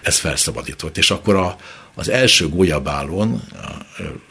[0.01, 0.97] ez felszabadított.
[0.97, 1.57] És akkor a,
[1.95, 3.41] az első gólyabálon,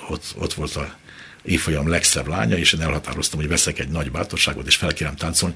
[0.08, 0.96] ott, ott volt a
[1.42, 5.54] évfolyam legszebb lánya, és én elhatároztam, hogy veszek egy nagy bátorságot, és felkérem táncolni,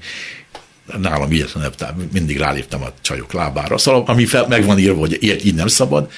[1.01, 5.17] nálam ügyetlenebb, tehát mindig ráléptem a csajok lábára, szóval ami fel, meg van írva, hogy
[5.19, 6.11] ilyet így nem szabad,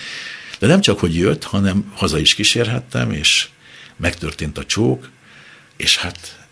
[0.60, 3.48] de nem csak, hogy jött, hanem haza is kísérhettem, és
[3.98, 5.10] megtörtént a csók,
[5.78, 6.46] és hát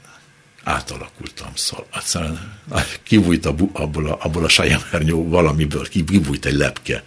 [0.64, 1.52] átalakultam.
[1.54, 2.60] Szóval egyszerűen
[3.04, 7.04] kibújt a, abból a, abból a sajemernyó valamiből, kibújt egy lepke,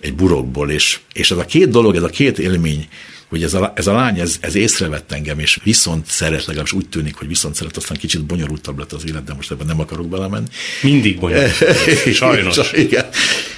[0.00, 2.88] egy burokból, és, és ez a két dolog, ez a két élmény
[3.28, 6.88] hogy ez a, ez a lány, ez, ez észrevett engem, és viszont szeret, legalábbis úgy
[6.88, 10.08] tűnik, hogy viszont szeret, aztán kicsit bonyolultabb lett az élet, de most ebben nem akarok
[10.08, 10.46] belemenni.
[10.82, 11.54] Mindig bonyolult.
[12.12, 12.72] Sajnos.
[12.72, 13.04] Igen.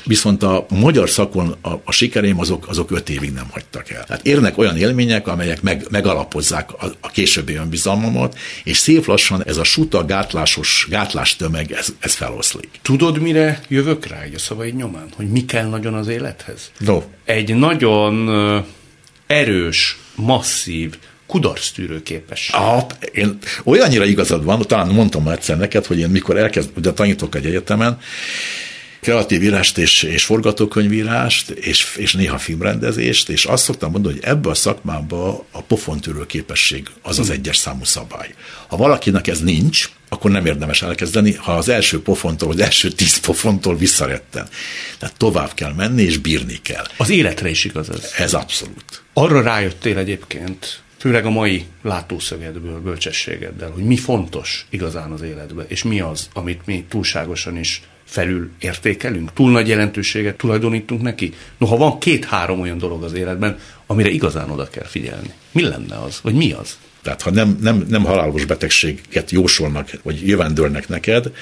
[0.05, 4.05] Viszont a magyar szakon a, a sikerém azok, azok öt évig nem hagytak el.
[4.05, 9.57] Tehát érnek olyan élmények, amelyek meg, megalapozzák a, a későbbi önbizalmamat, és szép lassan ez
[9.57, 12.69] a suta, gátlásos, gátlástömeg, ez, ez feloszlik.
[12.83, 15.09] Tudod, mire jövök rá egy a szavaid nyomán?
[15.17, 16.71] Hogy mi kell nagyon az élethez?
[16.79, 17.03] No.
[17.25, 18.29] Egy nagyon
[19.29, 22.51] erős, masszív, kudarctűrő képes.
[22.53, 26.93] Ah, én olyannyira igazad van, talán mondtam már egyszer neked, hogy én mikor elkezd, de
[26.93, 27.99] tanítok egy egyetemen,
[29.01, 34.49] kreatív írást és, és forgatókönyvírást, és, és néha filmrendezést, és azt szoktam mondani, hogy ebbe
[34.49, 38.35] a szakmába a pofontűrő képesség az az egyes számú szabály.
[38.69, 43.21] Ha valakinek ez nincs, akkor nem érdemes elkezdeni, ha az első pofontól, az első tíz
[43.21, 44.49] pofontól visszaretten.
[44.99, 46.85] Tehát tovább kell menni, és bírni kell.
[46.97, 48.13] Az életre is igaz ez.
[48.17, 49.03] Ez abszolút.
[49.13, 55.83] Arra rájöttél egyébként, főleg a mai látószögedből, bölcsességeddel, hogy mi fontos igazán az életben, és
[55.83, 61.35] mi az, amit mi túlságosan is felül értékelünk, túl nagy jelentőséget tulajdonítunk neki.
[61.59, 65.33] Noha van két-három olyan dolog az életben, amire igazán oda kell figyelni.
[65.53, 66.79] Mi lenne az, vagy mi az?
[67.09, 71.33] Tehát ha nem, nem, nem halálos betegséget jósolnak, vagy jövendőlnek neked,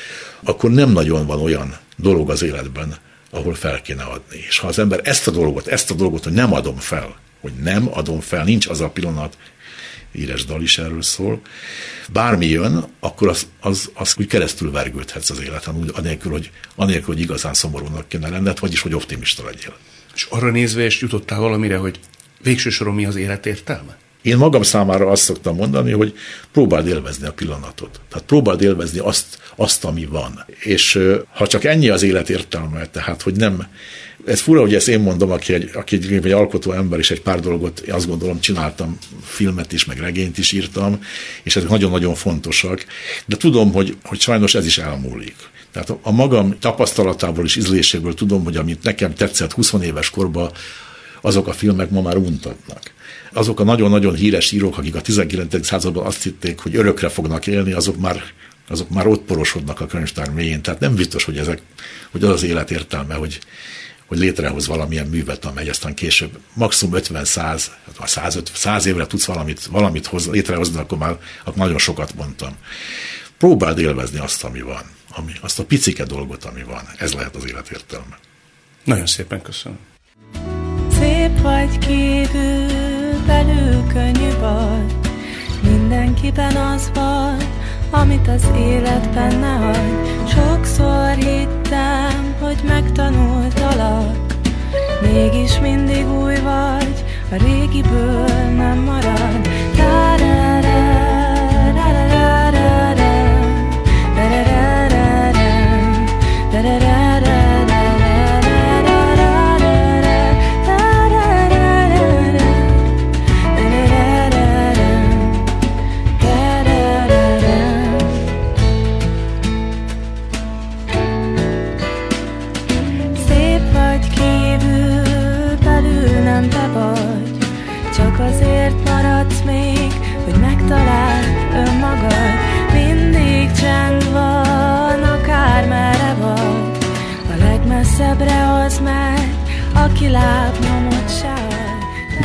[0.42, 2.96] akkor nem nagyon van olyan dolog az életben,
[3.30, 4.44] ahol fel kéne adni.
[4.48, 7.52] És ha az ember ezt a dolgot, ezt a dolgot, hogy nem adom fel, hogy
[7.62, 9.36] nem adom fel, nincs az a pillanat,
[10.12, 11.40] íres dal is erről szól.
[12.12, 17.14] Bármi jön, akkor az, az, az úgy keresztül vergődhetsz az életen, úgy, anélkül, hogy, anélkül,
[17.14, 19.76] hogy igazán szomorúnak kéne lenned, vagyis, hogy optimista legyél.
[20.14, 22.00] És arra nézve és jutottál valamire, hogy
[22.42, 23.96] végső soron mi az élet értelme?
[24.26, 26.14] Én magam számára azt szoktam mondani, hogy
[26.52, 28.00] próbáld élvezni a pillanatot.
[28.08, 30.44] Tehát próbáld élvezni azt, azt ami van.
[30.58, 30.98] És
[31.34, 33.66] ha csak ennyi az élet értelme, tehát hogy nem,
[34.24, 37.20] ez fura, hogy ezt én mondom, aki egy, aki egy, egy alkotó ember, és egy
[37.20, 41.02] pár dolgot, én azt gondolom, csináltam filmet is, meg regényt is írtam,
[41.42, 42.84] és ezek nagyon-nagyon fontosak,
[43.26, 45.36] de tudom, hogy, hogy sajnos ez is elmúlik.
[45.72, 50.50] Tehát a magam tapasztalatából és ízléséből tudom, hogy amit nekem tetszett 20 éves korban,
[51.20, 52.94] azok a filmek ma már untatnak
[53.36, 55.66] azok a nagyon-nagyon híres írók, akik a 19.
[55.66, 58.22] században azt hitték, hogy örökre fognak élni, azok már
[58.68, 60.62] azok már ott porosodnak a könyvtár mélyén.
[60.62, 61.62] Tehát nem biztos, hogy, ezek,
[62.10, 63.38] hogy az az élet értelme, hogy,
[64.06, 67.62] hogy létrehoz valamilyen művet, amely aztán később maximum 50-100,
[68.04, 72.56] 150, 100 évre tudsz valamit, valamit hoz, létrehozni, akkor már akkor nagyon sokat mondtam.
[73.38, 76.82] Próbáld élvezni azt, ami van, ami, azt a picike dolgot, ami van.
[76.98, 78.18] Ez lehet az élet értelme.
[78.84, 79.78] Nagyon szépen köszönöm.
[80.98, 82.75] Szép vagy kívül,
[83.26, 84.94] belül könnyű vagy,
[85.62, 87.36] mindenkiben az van,
[87.90, 90.28] amit az élet benne hagy.
[90.28, 94.26] Sokszor hittem, hogy megtanultalak,
[95.02, 99.48] mégis mindig új vagy, a régiből nem marad.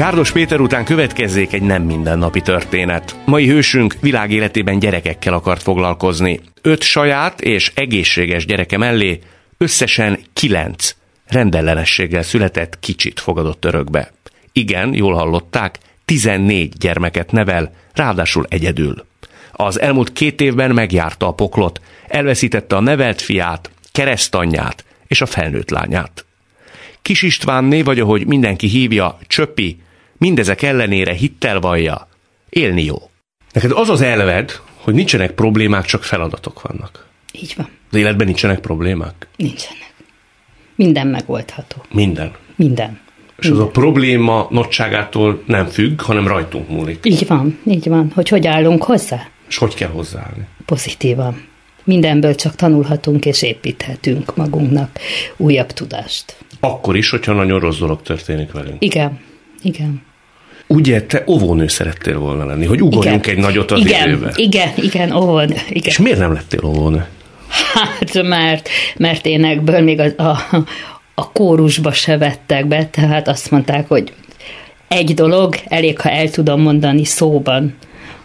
[0.02, 3.16] Gárdos Péter után következzék egy nem mindennapi történet.
[3.26, 6.40] Mai hősünk világéletében gyerekekkel akart foglalkozni.
[6.62, 9.20] Öt saját és egészséges gyereke mellé
[9.58, 10.96] összesen kilenc
[11.28, 14.12] rendellenességgel született kicsit fogadott örökbe.
[14.54, 19.06] Igen, jól hallották, 14 gyermeket nevel, ráadásul egyedül.
[19.52, 25.70] Az elmúlt két évben megjárta a poklot, elveszítette a nevelt fiát, keresztanyját és a felnőtt
[25.70, 26.26] lányát.
[27.02, 29.78] Kis Istvánné, vagy ahogy mindenki hívja, Csöpi,
[30.22, 32.08] mindezek ellenére hittel vallja,
[32.50, 33.10] élni jó.
[33.54, 37.08] Neked az az elved, hogy nincsenek problémák, csak feladatok vannak.
[37.32, 37.70] Így van.
[37.92, 39.28] Az életben nincsenek problémák?
[39.36, 39.94] Nincsenek.
[40.76, 41.86] Minden megoldható.
[41.92, 42.32] Minden.
[42.56, 43.00] Minden.
[43.38, 47.00] És az a probléma nagyságától nem függ, hanem rajtunk múlik.
[47.04, 48.12] Így van, így van.
[48.16, 49.28] Hogy hogy állunk hozzá?
[49.48, 50.48] És hogy kell hozzáállni?
[50.66, 51.44] Pozitívan.
[51.84, 55.00] Mindenből csak tanulhatunk és építhetünk magunknak
[55.38, 56.38] újabb tudást.
[56.60, 58.84] Akkor is, hogyha nagyon rossz dolog történik velünk.
[58.84, 59.20] Igen,
[59.62, 60.02] igen.
[60.72, 63.38] Ugye te óvónő szerettél volna lenni, hogy ugorjunk igen.
[63.38, 64.32] egy nagyot az igen, időbe.
[64.36, 65.56] Igen, igen, óvónő.
[65.70, 65.84] Igen.
[65.84, 67.06] És miért nem lettél óvónő?
[67.74, 70.38] Hát, mert, mert énekből még a, a,
[71.16, 74.14] a kórusba se vettek be, tehát azt mondták, hogy
[74.88, 77.76] egy dolog, elég, ha el tudom mondani szóban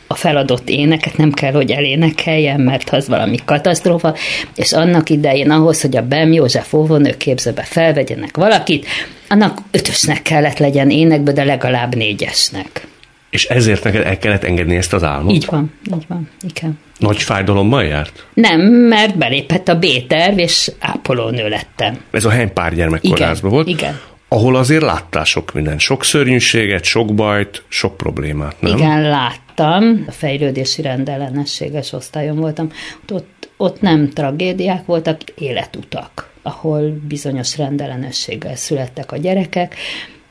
[0.07, 4.15] a feladott éneket, nem kell, hogy elénekeljen, mert az valami katasztrófa,
[4.55, 8.87] és annak idején ahhoz, hogy a Bem József óvónő képzőbe felvegyenek valakit,
[9.29, 12.87] annak ötösnek kellett legyen énekbe, de legalább négyesnek.
[13.31, 15.35] És ezért neked el kellett engedni ezt az álmot?
[15.35, 16.79] Így van, így van, igen.
[16.99, 18.27] Nagy fájdalommal járt?
[18.35, 22.01] Nem, mert belépett a B-terv, és ápolónő lettem.
[22.11, 23.69] Ez a Heny pár gyermekkorházban volt?
[23.69, 24.01] Igen.
[24.29, 28.77] Ahol azért láttál sok mindent, sok szörnyűséget, sok bajt, sok problémát, nem?
[28.77, 30.05] Igen, láttam.
[30.07, 32.71] A fejlődési rendellenességes osztályon voltam.
[33.13, 39.77] Ott, ott nem tragédiák voltak, életutak ahol bizonyos rendellenességgel születtek a gyerekek,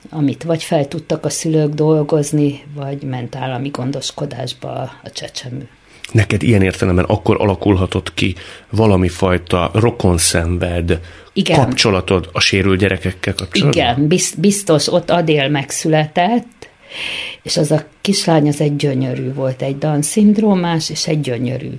[0.09, 4.69] amit vagy fel tudtak a szülők dolgozni, vagy ment állami gondoskodásba
[5.03, 5.67] a csecsemő.
[6.11, 8.35] Neked ilyen értelemben akkor alakulhatott ki
[8.69, 10.99] valami fajta rokonszenved
[11.33, 11.59] Igen.
[11.59, 13.83] kapcsolatod a sérült gyerekekkel kapcsolatban?
[13.83, 16.69] Igen, biztos ott Adél megszületett,
[17.43, 21.71] és az a kislány az egy gyönyörű volt, egy Down-szindrómás, és egy gyönyörű.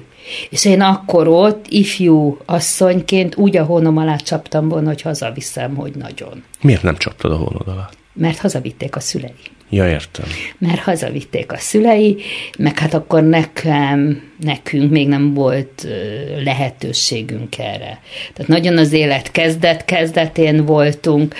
[0.50, 5.94] És én akkor ott ifjú asszonyként úgy a hónom alá csaptam volna, hogy hazaviszem, hogy
[5.94, 6.44] nagyon.
[6.60, 7.88] Miért nem csaptad a hónod alá?
[8.12, 9.32] Mert hazavitték a szülei.
[9.70, 10.26] Ja, értem.
[10.58, 12.22] Mert hazavitték a szülei,
[12.58, 15.86] meg hát akkor nekem, nekünk még nem volt
[16.44, 18.00] lehetőségünk erre.
[18.32, 21.34] Tehát nagyon az élet kezdet kezdetén voltunk,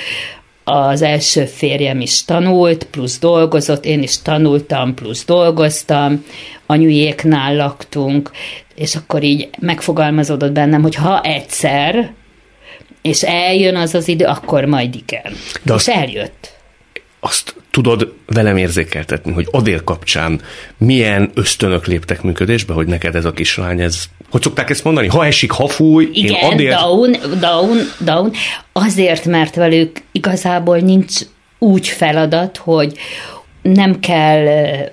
[0.64, 6.24] az első férjem is tanult, plusz dolgozott, én is tanultam, plusz dolgoztam,
[6.66, 8.30] anyujéknál laktunk,
[8.74, 12.12] és akkor így megfogalmazódott bennem, hogy ha egyszer,
[13.02, 15.32] és eljön az az idő, akkor majd igen.
[15.62, 16.54] De és eljött
[17.20, 20.40] azt tudod velem érzékeltetni, hogy Adél kapcsán
[20.78, 25.26] milyen ösztönök léptek működésbe, hogy neked ez a kislány, ez, hogy szokták ezt mondani, ha
[25.26, 26.70] esik, ha fúj, Igen, én Adél...
[26.70, 28.32] down, down, down,
[28.72, 31.20] azért, mert velük igazából nincs
[31.58, 32.98] úgy feladat, hogy,
[33.72, 34.46] nem kell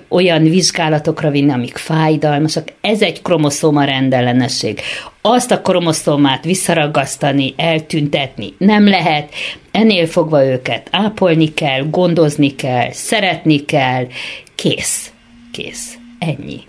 [0.07, 2.67] olyan vizsgálatokra vinni, amik fájdalmasak.
[2.81, 4.79] Ez egy kromoszóma rendellenesség.
[5.21, 9.33] Azt a kromoszómát visszaragasztani, eltüntetni nem lehet.
[9.71, 14.07] Ennél fogva őket ápolni kell, gondozni kell, szeretni kell.
[14.55, 15.11] Kész.
[15.51, 15.97] Kész.
[16.19, 16.61] Ennyi.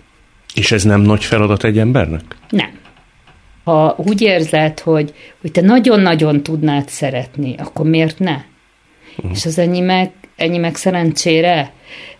[0.53, 2.21] És ez nem nagy feladat egy embernek?
[2.49, 2.83] Nem.
[3.63, 8.35] Ha úgy érzed, hogy, hogy te nagyon-nagyon tudnád szeretni, akkor miért ne?
[9.17, 9.31] Uh-huh.
[9.33, 11.73] És az ennyi meg, ennyi meg szerencsére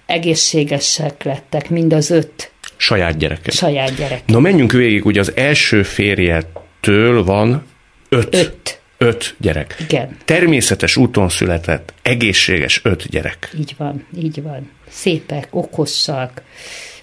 [0.05, 2.51] egészségesek lettek, mind az öt.
[2.77, 3.53] Saját gyerekek.
[3.53, 4.25] Saját gyerekek.
[4.25, 7.65] Na menjünk végig, ugye az első férjetől van
[8.09, 8.35] öt.
[8.35, 8.79] Öt.
[8.97, 9.75] Öt gyerek.
[9.79, 10.17] Igen.
[10.25, 13.49] Természetes úton született, egészséges öt gyerek.
[13.59, 14.71] Így van, így van.
[14.89, 16.41] Szépek, okosak,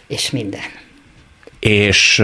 [0.06, 0.60] és minden.
[1.58, 2.22] És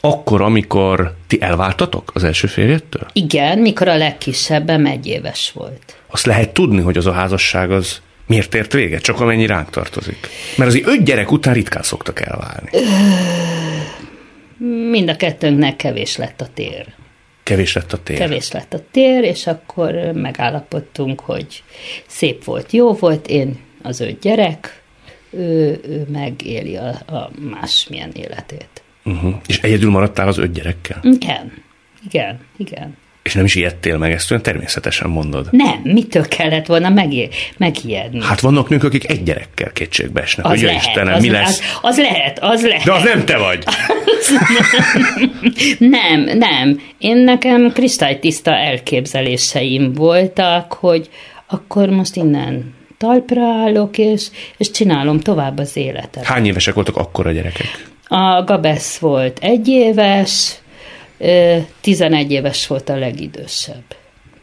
[0.00, 3.06] akkor, amikor ti elváltatok az első férjettől?
[3.12, 5.96] Igen, mikor a legkisebbem egy éves volt.
[6.06, 9.02] Azt lehet tudni, hogy az a házasság az Miért ért véget?
[9.02, 10.28] Csak amennyi ránk tartozik.
[10.56, 12.70] Mert azért öt gyerek után ritkán szoktak elválni.
[14.90, 16.86] Mind a kettőnknek kevés lett a tér.
[17.42, 18.18] Kevés lett a tér.
[18.18, 21.62] Kevés lett a tér, és akkor megállapodtunk, hogy
[22.06, 24.82] szép volt, jó volt, én az öt gyerek,
[25.30, 28.79] ő, ő megéli a, a másmilyen életét.
[29.04, 29.34] Uh-huh.
[29.46, 30.98] És egyedül maradtál az öt gyerekkel?
[31.02, 31.52] Igen,
[32.06, 32.96] igen, igen.
[33.22, 35.48] És nem is ijedtél meg, ezt olyan természetesen mondod.
[35.50, 38.22] Nem, mitől kellett volna megé- megijedni?
[38.22, 41.58] Hát vannak nők, akik egy gyerekkel kétségbe esnek, az hogy lehet, Istenem, az, mi lesz?
[41.58, 42.84] Az, az lehet, az lehet.
[42.84, 43.64] De az nem te vagy.
[45.78, 46.80] nem, nem.
[46.98, 51.08] Én nekem kristálytiszta elképzeléseim voltak, hogy
[51.46, 56.24] akkor most innen talpra állok, és, és csinálom tovább az életet.
[56.24, 57.89] Hány évesek voltak akkor a gyerekek?
[58.12, 60.58] A Gabesz volt egy éves,
[61.80, 63.82] 11 éves volt a legidősebb.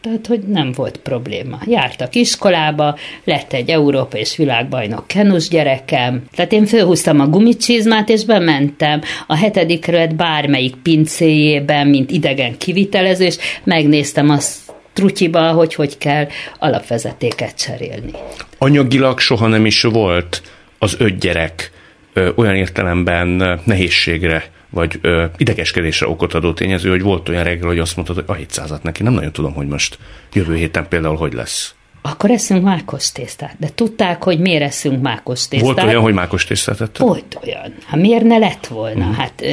[0.01, 1.59] Tehát, hogy nem volt probléma.
[1.65, 6.23] Jártak iskolába, lett egy Európa és világbajnok kenus gyerekem.
[6.35, 13.25] Tehát én fölhúztam a gumicsizmát, és bementem a hetedik kerület bármelyik pincéjében, mint idegen kivitelező,
[13.25, 14.57] és megnéztem azt
[14.93, 16.27] trutyiba, hogy hogy kell
[16.59, 18.11] alapvezetéket cserélni.
[18.57, 20.41] Anyagilag soha nem is volt
[20.79, 21.71] az öt gyerek
[22.17, 27.79] ö, olyan értelemben nehézségre vagy ö, idegeskedésre okot adó tényező, hogy volt olyan reggel, hogy
[27.79, 29.97] azt mondtad, hogy a 700-at neki nem nagyon tudom, hogy most
[30.33, 31.75] jövő héten például hogy lesz.
[32.01, 33.55] Akkor eszünk mákos tésztát.
[33.59, 35.73] De tudták, hogy miért eszünk mákos tésztát.
[35.73, 36.97] Volt olyan, hogy mákos tésztát ettek?
[36.97, 37.73] Volt olyan.
[37.85, 39.05] Hát miért ne lett volna?
[39.05, 39.15] Uh-huh.
[39.15, 39.43] Hát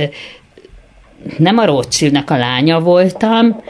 [1.38, 3.62] nem a Rothschildnek a lánya voltam,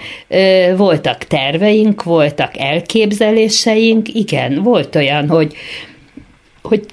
[0.76, 5.54] voltak terveink, voltak elképzeléseink, igen, volt olyan, hogy,
[6.62, 6.86] hogy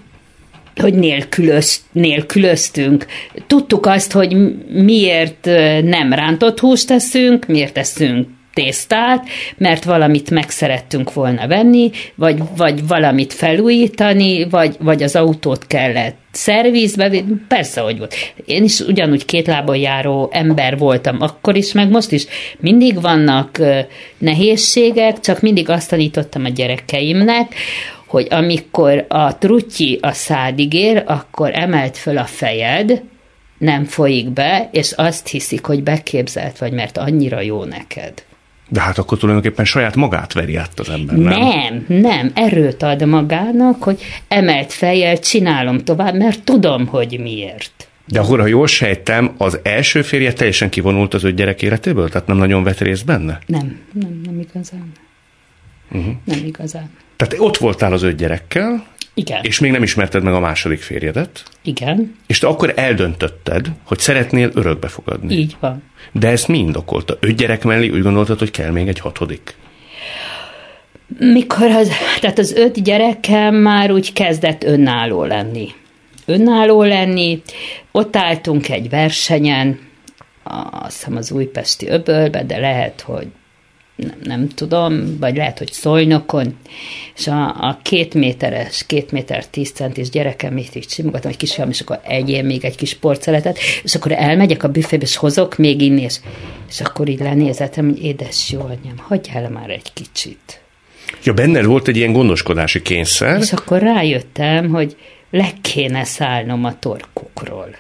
[0.75, 3.05] hogy nélkülöz, nélkülöztünk.
[3.47, 4.35] Tudtuk azt, hogy
[4.69, 5.45] miért
[5.83, 12.87] nem rántott húst teszünk, miért teszünk tésztát, mert valamit meg szerettünk volna venni, vagy, vagy
[12.87, 17.11] valamit felújítani, vagy, vagy az autót kellett szervizbe,
[17.47, 18.15] persze, hogy volt.
[18.45, 22.25] Én is ugyanúgy két lábon járó ember voltam akkor is, meg most is.
[22.59, 23.59] Mindig vannak
[24.17, 27.55] nehézségek, csak mindig azt tanítottam a gyerekeimnek,
[28.11, 33.01] hogy amikor a trutyi a szádig ér, akkor emelt föl a fejed,
[33.57, 38.13] nem folyik be, és azt hiszik, hogy beképzelt vagy, mert annyira jó neked.
[38.69, 41.39] De hát akkor tulajdonképpen saját magát veri át az ember, nem?
[41.39, 42.31] Nem, nem.
[42.33, 47.87] Erőt ad magának, hogy emelt fejjel csinálom tovább, mert tudom, hogy miért.
[48.07, 52.09] De akkor, ha jól sejtem, az első férje teljesen kivonult az öt gyerek életéből?
[52.09, 53.39] Tehát nem nagyon vett részt benne?
[53.45, 54.91] Nem, nem, nem igazán.
[55.91, 56.13] Uh-huh.
[56.23, 56.89] Nem igazán.
[57.15, 59.43] Tehát ott voltál az öt gyerekkel, Igen.
[59.43, 64.49] és még nem ismerted meg a második férjedet, Igen, és te akkor eldöntötted, hogy szeretnél
[64.53, 65.33] örökbe fogadni.
[65.35, 65.83] így van.
[66.11, 67.17] De ezt mi indokolta?
[67.19, 69.55] Öt gyerek mellé úgy gondoltad, hogy kell még egy hatodik?
[71.19, 75.67] Mikor az, tehát az öt gyerekem már úgy kezdett önálló lenni.
[76.25, 77.41] Önálló lenni,
[77.91, 79.79] ott álltunk egy versenyen,
[80.71, 83.27] azt hiszem az újpesti öbölbe, de lehet, hogy
[83.95, 86.57] nem, nem tudom, vagy lehet, hogy szolnokon,
[87.17, 91.69] és a, a két méteres, két méter tíz centis gyerekem itt így simogatom, egy kisfiam,
[91.69, 95.81] és akkor egyél még egy kis porceletet, és akkor elmegyek a büfébe, és hozok még
[95.81, 96.19] inni, és,
[96.69, 100.61] és akkor így lenézetem, hogy édes jó anyám, hagyjál már egy kicsit.
[101.23, 104.95] Ja, benned volt egy ilyen gondoskodási kényszer, És akkor rájöttem, hogy
[105.31, 107.75] le kéne szállnom a torkukról.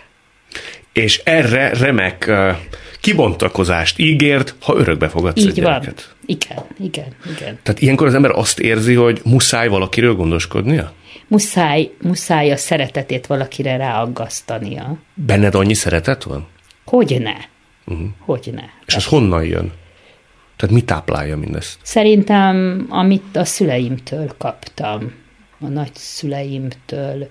[0.93, 2.55] És erre remek uh,
[2.99, 5.71] kibontakozást ígért, ha örökbe fogadsz egy Így van.
[5.71, 6.15] gyereket.
[6.25, 7.59] Igen, igen, igen.
[7.63, 10.93] Tehát ilyenkor az ember azt érzi, hogy muszáj valakiről gondoskodnia?
[11.27, 14.97] Muszáj, muszáj a szeretetét valakire ráaggasztania.
[15.13, 16.47] Benned annyi szeretet van?
[16.85, 17.33] Hogy ne?
[17.85, 18.01] Mhm.
[18.01, 18.09] Uh-huh.
[18.19, 18.63] Hogy ne?
[18.85, 19.71] És ez honnan jön?
[20.57, 21.79] Tehát mi táplálja mindezt?
[21.81, 25.13] Szerintem, amit a szüleimtől kaptam,
[25.59, 27.29] a nagyszüleimtől,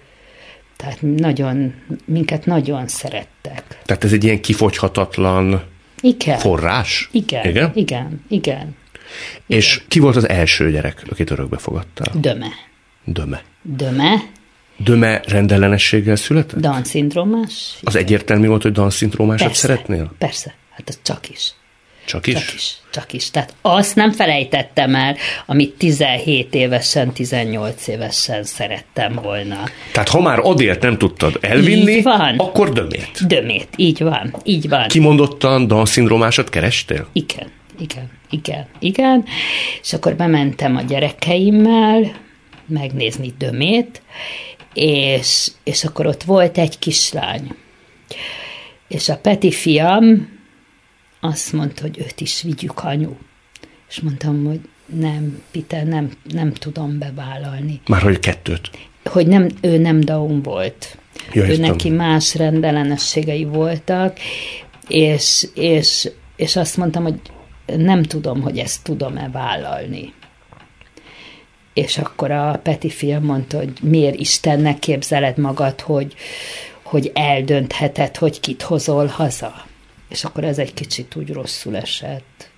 [0.81, 3.65] tehát nagyon, minket nagyon szerettek.
[3.85, 5.63] Tehát ez egy ilyen kifogyhatatlan
[6.01, 6.39] Igen.
[6.39, 7.09] forrás?
[7.13, 7.71] Igen, Igen?
[7.75, 8.77] igen, igen.
[9.47, 12.21] És ki volt az első gyerek, akit örökbe fogadtál?
[12.21, 12.49] Döme.
[13.05, 13.43] Döme.
[13.63, 14.15] Döme,
[14.77, 16.61] Döme rendellenességgel született?
[16.61, 17.79] Down-szindrómás.
[17.83, 20.13] Az egyértelmű volt, hogy Down-szindrómásat Persze, szeretnél?
[20.19, 21.53] Persze, hát az csak is.
[22.11, 22.35] Csak is?
[22.35, 23.31] Csak is, csak is.
[23.31, 29.59] Tehát azt nem felejtettem el, amit 17 évesen, 18 évesen szerettem volna.
[29.93, 32.39] Tehát ha már adért nem tudtad elvinni, Így van.
[32.39, 33.27] akkor dömét.
[33.27, 34.89] Dömét, így van, így van.
[34.89, 37.09] Kimondottan Down-szindrómásat kerestél?
[37.13, 39.25] Igen, igen, igen, igen.
[39.83, 42.13] És akkor bementem a gyerekeimmel
[42.67, 44.03] megnézni Dömét,
[44.75, 47.55] és, és akkor ott volt egy kislány.
[48.89, 50.39] És a Peti fiam
[51.21, 53.13] azt mondta, hogy őt is vigyük anyu.
[53.89, 57.81] És mondtam, hogy nem, Peter, nem, nem tudom bevállalni.
[57.87, 58.71] Már hogy kettőt.
[59.05, 60.99] Hogy nem, ő nem Down volt.
[61.33, 64.19] Ja, ő neki más rendellenességei voltak,
[64.89, 67.21] és, és, és azt mondtam, hogy
[67.77, 70.13] nem tudom, hogy ezt tudom-e vállalni.
[71.75, 76.15] És akkor a Peti film mondta, hogy miért Istennek képzeled magad, hogy,
[76.83, 79.69] hogy eldöntheted, hogy kit hozol haza.
[80.11, 82.51] És akkor ez egy kicsit úgy rosszul esett,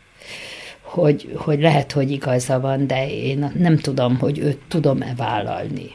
[0.80, 5.90] hogy, hogy lehet, hogy igaza van, de én nem tudom, hogy őt tudom-e vállalni.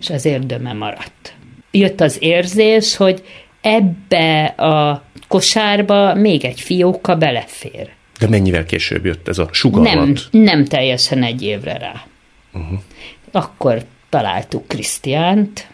[0.00, 1.34] És ezért döme maradt.
[1.70, 3.22] Jött az érzés, hogy
[3.60, 7.90] ebbe a kosárba még egy fióka belefér.
[8.18, 10.20] De mennyivel később jött ez a Nem, sugallat?
[10.30, 12.06] nem teljesen egy évre rá.
[12.52, 12.78] Uh-huh.
[13.30, 15.70] Akkor találtuk Krisztiánt.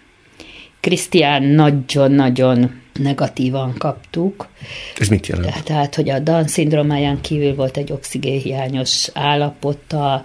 [0.80, 4.48] Krisztián nagyon-nagyon negatívan kaptuk.
[4.96, 5.64] Ez mit jelent?
[5.64, 10.22] Tehát, hogy a Down szindrómáján kívül volt egy oxigénhiányos állapota,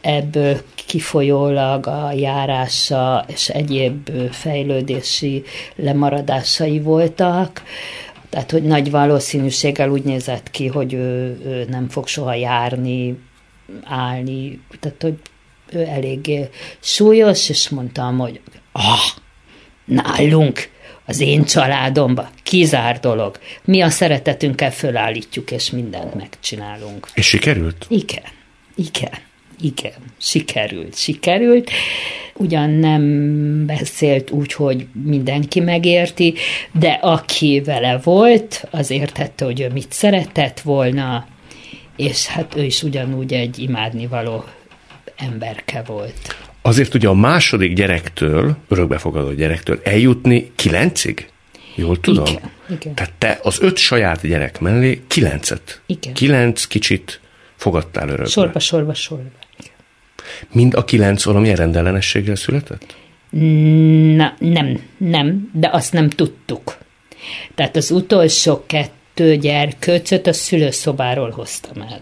[0.00, 5.42] ebből kifolyólag a járása és egyéb fejlődési
[5.76, 7.62] lemaradásai voltak.
[8.28, 13.18] Tehát, hogy nagy valószínűséggel úgy nézett ki, hogy ő, ő nem fog soha járni,
[13.84, 14.60] állni.
[14.80, 15.14] Tehát, hogy
[15.72, 16.48] ő eléggé
[16.80, 18.40] súlyos, és mondtam, hogy
[18.72, 18.98] ah,
[19.84, 20.68] nálunk,
[21.06, 23.38] az én családomba, kizár dolog.
[23.64, 27.08] Mi a szeretetünkkel fölállítjuk, és mindent megcsinálunk.
[27.14, 27.86] És sikerült?
[27.88, 28.24] Igen,
[28.74, 29.18] igen,
[29.60, 31.70] igen, sikerült, sikerült.
[32.34, 36.34] Ugyan nem beszélt úgy, hogy mindenki megérti,
[36.72, 41.26] de aki vele volt, az értette, hogy ő mit szeretett volna,
[41.96, 44.44] és hát ő is ugyanúgy egy imádnivaló
[45.16, 46.36] emberke volt.
[46.66, 51.28] Azért ugye a második gyerektől, örökbefogadó gyerektől eljutni kilencig?
[51.74, 52.26] Jól tudom?
[52.26, 52.94] Igen, igen.
[52.94, 55.80] Tehát te az öt saját gyerek mellé kilencet.
[55.86, 56.14] Igen.
[56.14, 57.20] Kilenc kicsit
[57.56, 58.26] fogadtál örökbe.
[58.26, 59.28] Sorba, sorba, sorba.
[60.52, 62.96] Mind a kilenc valamilyen rendellenességgel született?
[64.16, 66.78] Na, nem, nem, de azt nem tudtuk.
[67.54, 72.00] Tehát az utolsó kettő gyerkőcöt a szülőszobáról hoztam el.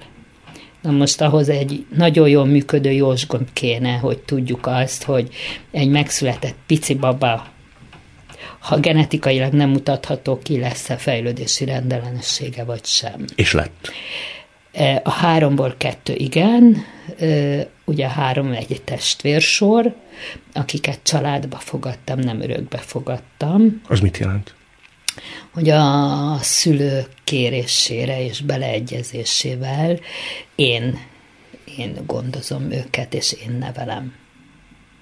[0.85, 5.35] Na most ahhoz egy nagyon jól működő jósgomb kéne, hogy tudjuk azt, hogy
[5.70, 7.47] egy megszületett pici baba,
[8.59, 13.25] ha genetikailag nem mutatható ki, lesz-e fejlődési rendellenessége vagy sem.
[13.35, 13.90] És lett.
[14.73, 16.85] E, A háromból kettő igen,
[17.19, 17.27] e,
[17.85, 19.94] ugye a három egy testvérsor,
[20.52, 23.81] akiket családba fogadtam, nem örökbe fogadtam.
[23.88, 24.54] Az mit jelent?
[25.52, 29.98] Hogy a szülők kérésére és beleegyezésével
[30.54, 30.98] én,
[31.79, 34.15] én gondozom őket, és én nevelem.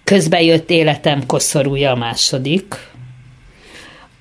[0.05, 2.75] Közben jött életem koszorúja a második,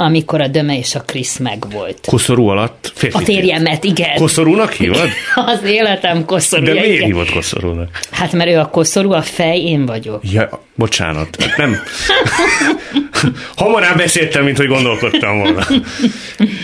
[0.02, 2.06] amikor a Döme és a Krisz megvolt.
[2.08, 3.18] Koszorú alatt férfi.
[3.18, 4.16] A férjemet, igen.
[4.16, 5.10] Koszorúnak hívod?
[5.36, 6.74] Az életem koszorúja.
[6.74, 7.99] De miért hívod koszorúnak?
[8.12, 10.22] Hát mert ő a koszorú, a fej, én vagyok.
[10.32, 11.76] Ja, bocsánat, nem.
[13.56, 15.68] Hamarabb beszéltem, mint hogy gondolkodtam volna.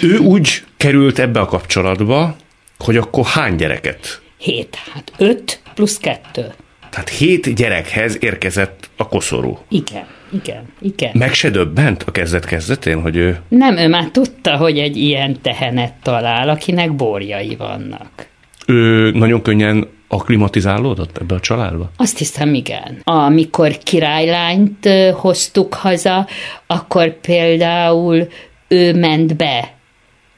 [0.02, 2.36] ő úgy került ebbe a kapcsolatba,
[2.80, 4.22] hogy akkor hány gyereket?
[4.38, 4.78] Hét.
[4.94, 6.54] Hát öt plusz kettő.
[6.90, 9.60] Tehát hét gyerekhez érkezett a koszorú.
[9.70, 10.06] Igen.
[10.32, 11.12] Igen, igen.
[11.14, 13.38] Meg se döbbent a kezdet-kezdetén, hogy ő...
[13.48, 18.28] Nem, ő már tudta, hogy egy ilyen tehenet talál, akinek borjai vannak.
[18.68, 21.92] Ő nagyon könnyen aklimatizálódott ebbe a családba?
[21.98, 23.02] Azt hiszem, igen.
[23.04, 26.28] Amikor királylányt hoztuk haza,
[26.68, 28.28] akkor például
[28.68, 29.77] ő ment be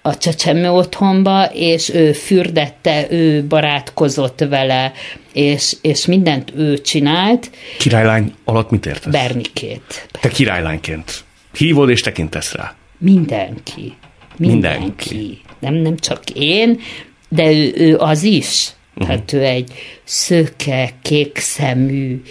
[0.02, 4.94] a csecsemő otthonba, és ő fürdette, ő barátkozott vele,
[5.34, 7.50] és, és mindent ő csinált.
[7.78, 9.12] Királylány alatt mit értesz?
[9.12, 10.08] Bernikét.
[10.22, 11.24] Te királylányként
[11.54, 12.76] hívod és tekintesz rá?
[12.98, 13.94] Mindenki.
[14.38, 15.16] Mindenki.
[15.16, 15.42] Mindenki.
[15.60, 16.80] Nem, nem csak én,
[17.30, 18.68] de ő, ő az is.
[18.94, 19.08] Uh-huh.
[19.08, 19.72] Tehát ő egy
[20.04, 22.22] szöke, kékszemű,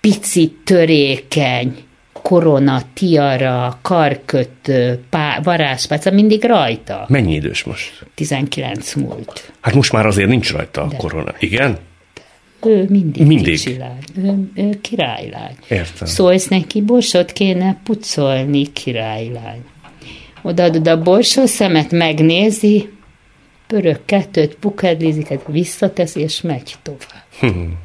[0.00, 1.76] picit törékeny,
[2.22, 7.04] korona, tiara, karkötő, pá, varázspálca, mindig rajta.
[7.08, 8.06] Mennyi idős most?
[8.14, 9.52] 19 múlt.
[9.60, 11.34] Hát most már azért nincs rajta a korona.
[11.38, 11.78] Igen?
[12.66, 13.46] Ő mindig, mindig.
[13.46, 13.98] kicsilány.
[14.16, 15.54] Ő, ő királylány.
[15.68, 16.08] Értem.
[16.08, 19.60] Szólsz neki, borsot kéne pucolni, királylány.
[20.42, 22.88] Odaadod a borsó szemet, megnézi,
[23.66, 27.24] pörög kettőt, pukedlizik, visszatesz, és megy tovább.
[27.40, 27.78] Hmm.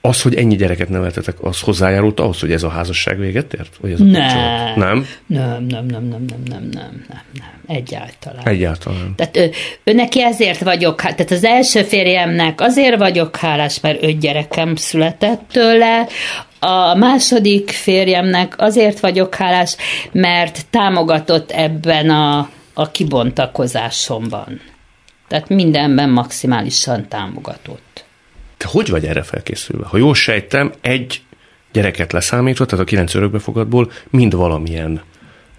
[0.00, 3.76] Az, hogy ennyi gyereket neveltetek, az hozzájárult ahhoz, hogy ez a házasság véget ért?
[3.80, 4.72] Vagy ez a nem.
[4.76, 5.06] nem.
[5.26, 8.46] Nem, nem, nem, nem, nem, nem, nem, nem, nem, egyáltalán.
[8.46, 9.14] Egyáltalán.
[9.16, 9.50] Tehát ő,
[9.84, 15.42] ő neki ezért vagyok, tehát az első férjemnek azért vagyok hálás, mert öt gyerekem született
[15.52, 16.06] tőle,
[16.62, 19.76] a második férjemnek azért vagyok hálás,
[20.12, 24.60] mert támogatott ebben a, a kibontakozásomban.
[25.28, 27.89] Tehát mindenben maximálisan támogatott.
[28.60, 29.86] Te hogy vagy erre felkészülve?
[29.86, 31.22] Ha jól sejtem, egy
[31.72, 35.02] gyereket leszámítva, tehát a kilenc örökbefogadból mind valamilyen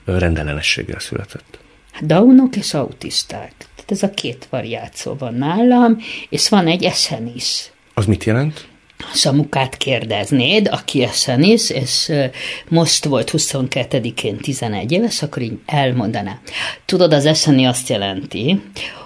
[0.06, 1.60] rendellenességgel született.
[1.92, 3.54] Hát Downok és autisták.
[3.58, 5.98] Tehát ez a két variáció van nálam,
[6.30, 7.72] és van egy esen is.
[7.94, 8.68] Az mit jelent?
[9.14, 12.12] Samukát kérdeznéd, aki esen is, és
[12.68, 16.40] most volt 22-én 11 éves, akkor így elmondaná.
[16.86, 18.62] Tudod, az eseni azt jelenti,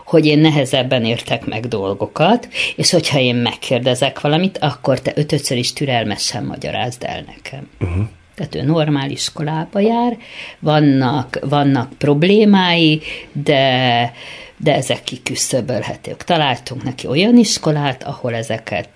[0.05, 5.73] hogy én nehezebben értek meg dolgokat, és hogyha én megkérdezek valamit, akkor te ötötször is
[5.73, 7.69] türelmesen magyarázd el nekem.
[7.79, 8.05] Uh-huh.
[8.35, 10.17] Tehát ő normál iskolába jár,
[10.59, 14.13] vannak, vannak problémái, de,
[14.57, 16.23] de ezek kiküszöbölhetők.
[16.23, 18.89] Találtunk neki olyan iskolát, ahol ezeket,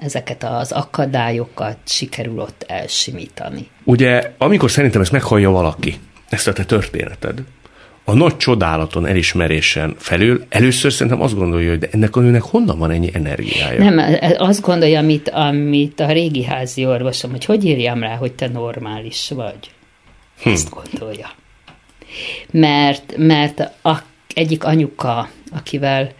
[0.00, 3.66] ezeket az akadályokat sikerül ott elsimítani.
[3.84, 5.98] Ugye, amikor szerintem ezt meghallja valaki,
[6.28, 7.42] ezt a te történeted,
[8.08, 12.78] a nagy csodálaton, elismerésen felül először szerintem azt gondolja, hogy de ennek a nőnek honnan
[12.78, 13.90] van ennyi energiája?
[13.90, 18.48] Nem, azt gondolja, amit, amit a régi házi orvosom, hogy hogy írjam rá, hogy te
[18.48, 19.58] normális vagy.
[20.42, 20.48] Hm.
[20.48, 21.30] Ezt gondolja.
[22.50, 23.98] Mert, mert a,
[24.34, 26.12] egyik anyuka, akivel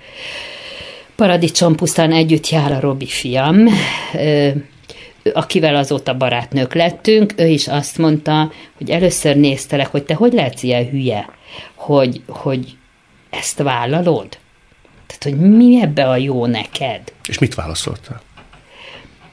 [1.76, 3.66] pusztán együtt jár a Robi fiam,
[5.32, 10.62] akivel azóta barátnők lettünk, ő is azt mondta, hogy először néztelek, hogy te hogy lehetsz
[10.62, 11.28] ilyen hülye,
[11.74, 12.76] hogy, hogy
[13.30, 14.28] ezt vállalod?
[15.06, 17.12] Tehát, hogy mi ebbe a jó neked?
[17.28, 18.20] És mit válaszoltál?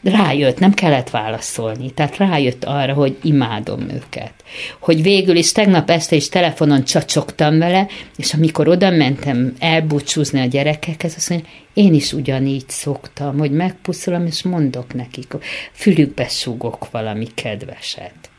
[0.06, 4.34] Rájött, nem kellett válaszolni, tehát rájött arra, hogy imádom őket.
[4.80, 7.88] Hogy végül is tegnap este is telefonon csacsogtam vele,
[8.18, 14.26] és amikor oda mentem elbúcsúzni a gyerekekhez, azt mondja, én is ugyanígy szoktam, hogy megpuszulom,
[14.26, 15.34] és mondok nekik,
[15.72, 18.30] fülükbe súgok valami kedveset.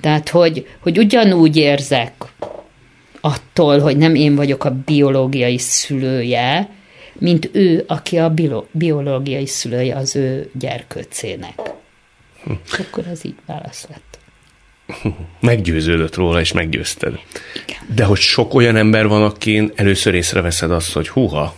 [0.00, 2.12] Tehát, hogy, hogy ugyanúgy érzek
[3.20, 6.68] attól, hogy nem én vagyok a biológiai szülője,
[7.18, 8.34] mint ő, aki a
[8.70, 11.60] biológiai szülője az ő gyerkőcének.
[12.44, 12.52] Hm.
[12.78, 14.18] Akkor az így válasz lett.
[15.40, 17.18] Meggyőződött róla, és meggyőzted.
[17.66, 17.94] Igen.
[17.94, 21.54] De hogy sok olyan ember van, akin először észreveszed azt, hogy húha,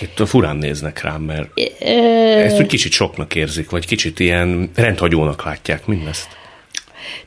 [0.00, 1.60] itt furán néznek rám, mert
[2.44, 6.28] ezt úgy kicsit soknak érzik, vagy kicsit ilyen rendhagyónak látják mindezt.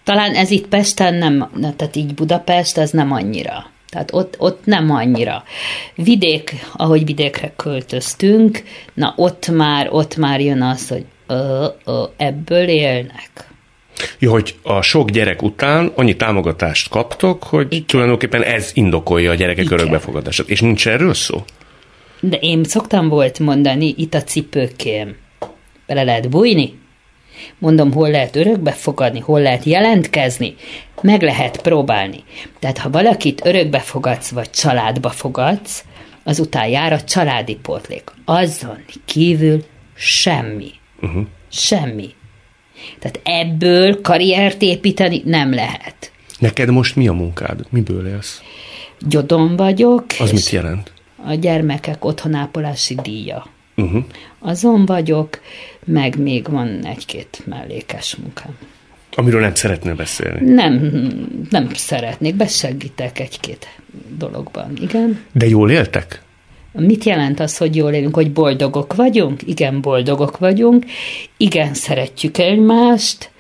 [0.04, 3.72] Talán ez itt Pesten nem, tehát így Budapest, ez nem annyira.
[3.94, 5.44] Tehát ott, ott nem annyira.
[5.96, 8.64] Vidék, ahogy vidékre költöztünk,
[8.94, 13.30] na ott már, ott már jön az, hogy ö, ö, ebből élnek.
[14.20, 17.86] Jó, hogy a sok gyerek után annyi támogatást kaptok, hogy Igen.
[17.86, 19.80] tulajdonképpen ez indokolja a gyerekek Igen.
[19.80, 20.50] örökbefogadását.
[20.50, 21.44] És nincs erről szó?
[22.20, 25.16] De én szoktam volt mondani, itt a cipőkém.
[25.88, 26.82] Bele lehet bújni?
[27.58, 30.56] Mondom, hol lehet örökbe fogadni, hol lehet jelentkezni,
[31.02, 32.24] meg lehet próbálni.
[32.60, 35.84] Tehát ha valakit örökbe fogadsz, vagy családba fogadsz,
[36.24, 38.04] azután jár a családi pótlék.
[38.26, 39.64] Azon kívül
[39.96, 40.72] semmi.
[41.02, 41.26] Uh-huh.
[41.52, 42.10] Semmi.
[43.00, 46.12] Tehát ebből karriert építeni nem lehet.
[46.40, 47.66] Neked most mi a munkád?
[47.70, 48.42] Miből élsz?
[49.00, 50.06] Gyodon vagyok.
[50.20, 50.92] Az mit jelent?
[51.26, 53.46] A gyermekek otthonápolási díja.
[53.76, 54.04] Uh-huh.
[54.40, 55.40] Azon vagyok,
[55.86, 58.58] meg még van egy-két mellékes munkám.
[59.16, 60.54] Amiről nem szeretnél beszélni?
[60.54, 60.92] Nem,
[61.50, 63.68] nem szeretnék, besegítek egy-két
[64.18, 65.20] dologban, igen.
[65.32, 66.22] De jól éltek?
[66.72, 69.42] Mit jelent az, hogy jól élünk, hogy boldogok vagyunk?
[69.46, 70.86] Igen, boldogok vagyunk.
[71.38, 73.32] Igen, szeretjük egymást.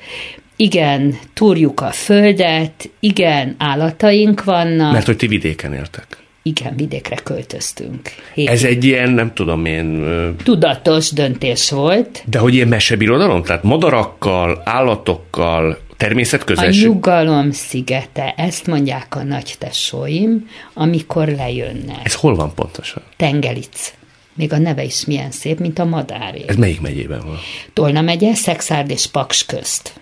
[0.55, 2.89] Igen, túrjuk a földet.
[2.99, 4.91] Igen, állataink vannak.
[4.91, 6.22] Mert hogy ti vidéken éltek.
[6.45, 8.09] Igen, vidékre költöztünk.
[8.33, 10.05] Hét Ez egy ilyen, nem tudom én...
[10.43, 12.23] Tudatos döntés volt.
[12.25, 13.43] De hogy ilyen mesebirodalom?
[13.43, 16.83] Tehát madarakkal, állatokkal, természetközelség?
[16.85, 21.99] A nyugalom szigete, ezt mondják a nagy tesóim, amikor lejönnek.
[22.03, 23.03] Ez hol van pontosan?
[23.17, 23.93] Tengelic.
[24.35, 26.43] Még a neve is milyen szép, mint a madáré.
[26.47, 27.37] Ez melyik megyében van?
[27.73, 29.93] Tolna megye, Szexárd és Paks közt.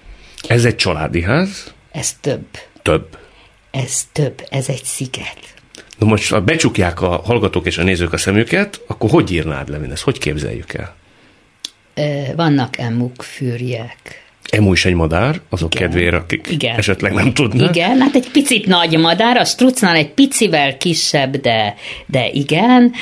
[0.48, 1.74] Ez egy családi ház?
[1.92, 2.46] Ez több.
[2.82, 3.18] Több.
[3.72, 5.40] Ez több, ez egy sziget.
[6.02, 9.78] Na most, ha becsukják a hallgatók és a nézők a szemüket, akkor hogy írnád le
[9.78, 10.04] mindezt?
[10.04, 10.96] Hogy képzeljük el?
[12.36, 14.24] Vannak emuk, fűrjek.
[14.50, 15.90] Emu is egy madár, azok Igen.
[15.90, 16.78] kedvére, akik Igen.
[16.78, 17.76] esetleg nem tudnak.
[17.76, 21.76] Igen, hát egy picit nagy madár, a strucnál egy picivel kisebb, de,
[22.06, 22.94] de igen.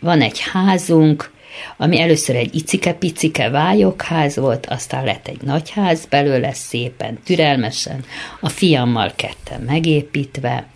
[0.00, 1.30] Van egy házunk,
[1.76, 8.04] ami először egy icike-picike vályokház volt, aztán lett egy nagy ház belőle szépen, türelmesen,
[8.40, 10.66] a fiammal ketten megépítve,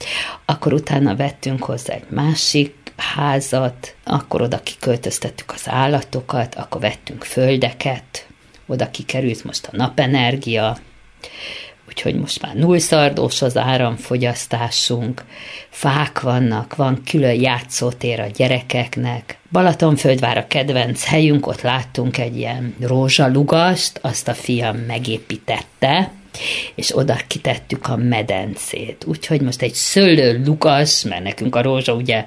[0.44, 8.26] akkor utána vettünk hozzá egy másik házat, akkor oda kiköltöztettük az állatokat, akkor vettünk földeket,
[8.66, 10.78] oda kikerült most a napenergia,
[11.92, 15.24] úgyhogy most már nullszardós az áramfogyasztásunk,
[15.68, 19.38] fák vannak, van külön játszótér a gyerekeknek.
[19.50, 26.10] Balatonföldvár a kedvenc helyünk, ott láttunk egy ilyen rózsalugast, azt a fiam megépítette,
[26.74, 29.04] és oda kitettük a medencét.
[29.06, 32.24] Úgyhogy most egy szőlő lugas, mert nekünk a rózsa ugye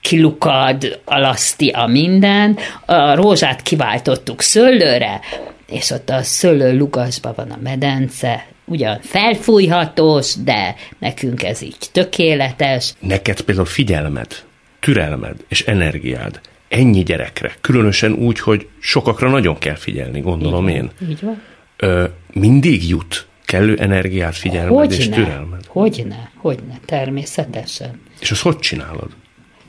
[0.00, 5.20] kilukad, alaszti a minden, a rózsát kiváltottuk szőlőre,
[5.68, 12.92] és ott a szőlő lugasban van a medence, ugyan felfújhatós, de nekünk ez így tökéletes.
[13.00, 14.36] Neked például figyelmed,
[14.80, 20.90] türelmed és energiád ennyi gyerekre, különösen úgy, hogy sokakra nagyon kell figyelni, gondolom így én.
[21.08, 21.42] Így van.
[21.76, 25.64] Ö, mindig jut kellő energiát, figyelmed hogyne, és türelmed.
[25.66, 28.00] Hogyne, hogyne, természetesen.
[28.20, 29.08] És azt hogy csinálod?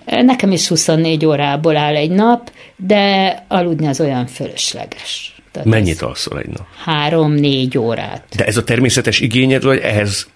[0.06, 5.39] Nekem is 24 órából áll egy nap, de aludni az olyan fölösleges.
[5.52, 6.66] Tehát Mennyit alszol egy nap?
[6.84, 8.26] Három-négy órát.
[8.36, 10.30] De ez a természetes igényed, vagy ehhez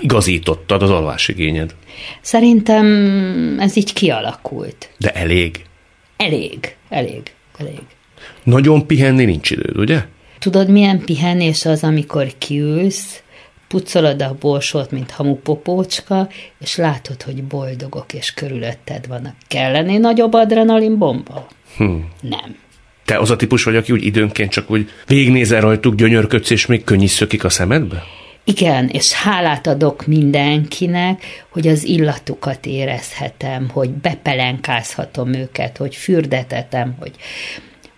[0.00, 1.74] igazítottad az alvásigényed?
[2.20, 2.86] Szerintem
[3.60, 4.90] ez így kialakult.
[4.98, 5.64] De elég?
[6.16, 7.22] Elég, elég,
[7.58, 7.82] elég.
[8.42, 10.04] Nagyon pihenni nincs időd, ugye?
[10.38, 13.22] Tudod, milyen pihenés az, amikor kiülsz,
[13.68, 16.28] pucolod a borsot, mint hamupopócska,
[16.58, 19.34] és látod, hogy boldogok és körülötted vannak.
[19.48, 21.46] Kellene nagyobb adrenalin bomba?
[21.76, 21.94] Hm.
[22.20, 22.56] Nem.
[23.06, 26.84] Te az a típus vagy, aki úgy időnként csak úgy végignézel rajtuk, gyönyörködsz, és még
[26.84, 28.02] könnyű szökik a szemedbe?
[28.44, 37.12] Igen, és hálát adok mindenkinek, hogy az illatukat érezhetem, hogy bepelenkázhatom őket, hogy fürdetetem, hogy,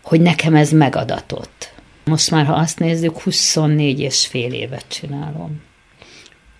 [0.02, 1.72] hogy nekem ez megadatott.
[2.04, 5.60] Most már, ha azt nézzük, 24 és fél évet csinálom.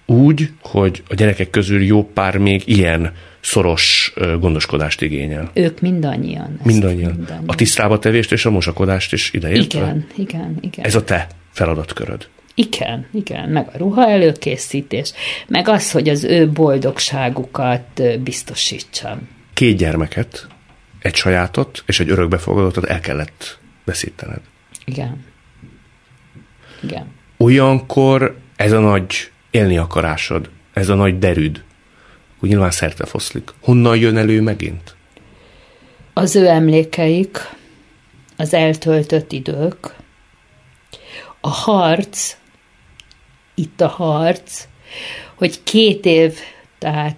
[0.06, 5.50] Úgy, hogy a gyerekek közül jó pár még ilyen szoros gondoskodást igényel.
[5.54, 6.60] Ők mindannyian.
[6.62, 7.12] Mindannyian.
[7.12, 7.48] mindannyian.
[7.48, 9.80] A tisztába tevést és a mosakodást is ideértve?
[9.80, 10.84] Igen, igen, igen.
[10.84, 12.28] Ez a te feladatköröd.
[12.54, 15.12] Igen, igen, meg a ruha előkészítés,
[15.48, 19.28] meg az, hogy az ő boldogságukat biztosítsam.
[19.52, 20.46] Két gyermeket,
[20.98, 24.40] egy sajátot és egy örökbefogadottat el kellett veszítened.
[24.84, 25.24] Igen.
[26.82, 27.06] Igen.
[27.36, 31.62] Olyankor ez a nagy élni akarásod, ez a nagy derűd,
[32.40, 33.50] úgy nyilván szerte foszlik.
[33.60, 34.96] Honnan jön elő megint?
[36.12, 37.38] Az ő emlékeik,
[38.36, 39.94] az eltöltött idők,
[41.40, 42.36] a harc,
[43.54, 44.66] itt a harc,
[45.34, 46.34] hogy két év,
[46.78, 47.16] tehát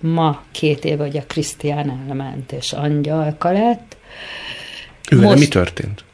[0.00, 3.96] ma két év, hogy a Krisztián elment, és angyalka lett.
[5.10, 6.04] Ő Most, mi történt?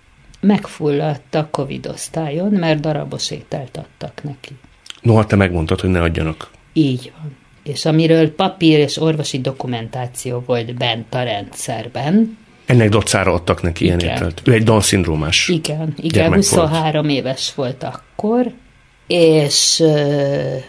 [0.41, 4.57] megfulladt a Covid osztályon, mert darabos ételt adtak neki.
[5.03, 6.51] No, hát te megmondtad, hogy ne adjanak.
[6.73, 7.37] Így van.
[7.73, 14.43] És amiről papír és orvosi dokumentáció volt bent a rendszerben, Ennek adtak neki ilyen ételt.
[14.45, 15.49] Ő egy Down-szindrómás.
[15.49, 18.53] Igen, igen, gyermek 23 éves volt akkor,
[19.07, 19.83] és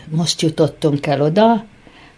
[0.09, 1.65] most jutottunk el oda,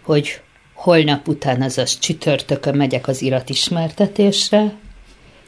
[0.02, 0.40] hogy
[0.72, 4.74] holnap után, azaz csütörtökön megyek az iratismertetésre,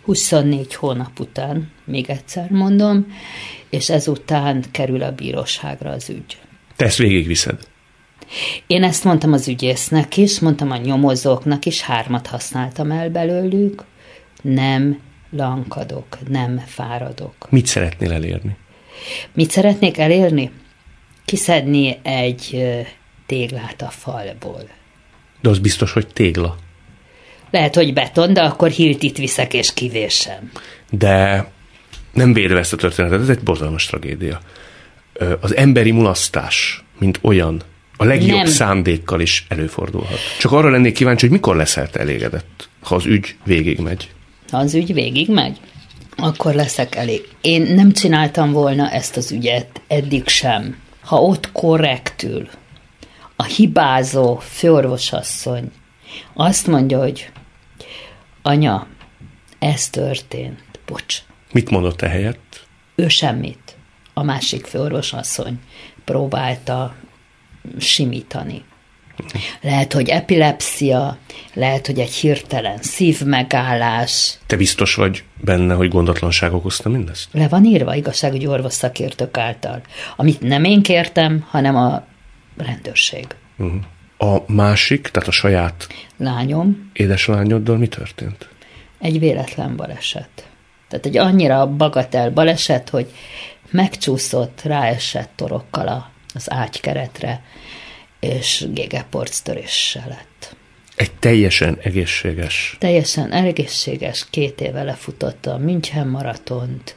[0.04, 3.06] 24 hónap után, még egyszer mondom,
[3.70, 6.38] és ezután kerül a bíróságra az ügy.
[6.76, 7.58] Te ezt végigviszed.
[8.66, 13.84] Én ezt mondtam az ügyésznek is, mondtam a nyomozóknak is, hármat használtam el belőlük,
[14.42, 15.00] nem
[15.30, 17.50] lankadok, nem fáradok.
[17.50, 18.56] Mit szeretnél elérni?
[19.32, 20.50] Mit szeretnék elérni?
[21.24, 22.66] Kiszedni egy
[23.26, 24.68] téglát a falból.
[25.40, 26.56] De az biztos, hogy tégla.
[27.50, 30.50] Lehet, hogy beton, de akkor hiltit viszek és kivésem.
[30.90, 31.46] De
[32.12, 34.40] nem védve ezt a történetet, ez egy borzalmas tragédia.
[35.40, 37.62] Az emberi mulasztás, mint olyan,
[37.96, 38.46] a legjobb Nem.
[38.46, 40.18] szándékkal is előfordulhat.
[40.38, 44.10] Csak arra lennék kíváncsi, hogy mikor leszel te elégedett, ha az ügy végigmegy.
[44.50, 45.56] Ha az ügy végig megy,
[46.16, 47.28] akkor leszek elég.
[47.40, 50.76] Én nem csináltam volna ezt az ügyet eddig sem.
[51.00, 52.48] Ha ott korrektül
[53.36, 55.70] a hibázó főorvosasszony
[56.34, 57.30] azt mondja, hogy
[58.42, 58.86] anya,
[59.58, 61.18] ez történt, bocs,
[61.52, 62.66] Mit mondott te helyett?
[62.94, 63.76] ő semmit.
[64.14, 65.60] A másik főorvosasszony
[66.04, 66.94] próbálta
[67.78, 68.64] simítani.
[69.60, 71.18] Lehet, hogy epilepsia,
[71.54, 74.38] lehet, hogy egy hirtelen szívmegállás.
[74.46, 77.28] Te biztos vagy benne, hogy gondatlanság okozta mindezt?
[77.32, 79.82] Le van írva igazságügyi orvos szakértők által.
[80.16, 82.06] Amit nem én kértem, hanem a
[82.56, 83.26] rendőrség.
[83.56, 83.80] Uh-huh.
[84.18, 85.86] A másik, tehát a saját
[86.16, 88.48] Lányom édeslányoddal mi történt?
[88.98, 90.48] egy véletlen baleset.
[90.88, 93.12] Tehát egy annyira bagatel baleset, hogy
[93.70, 97.42] megcsúszott, ráesett torokkal a, az ágykeretre,
[98.20, 100.56] és gégeporctöréssel lett.
[100.96, 102.76] Egy teljesen egészséges.
[102.78, 106.96] Teljesen egészséges, két éve lefutotta a München maratont,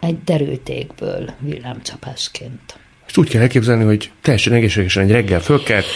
[0.00, 2.78] egy derültékből villámcsapásként.
[3.06, 5.86] Ezt úgy kell elképzelni, hogy teljesen egészségesen egy reggel fölkelt,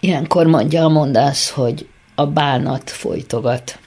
[0.00, 3.78] Ilyenkor mondja a mondás, hogy a bánat folytogat.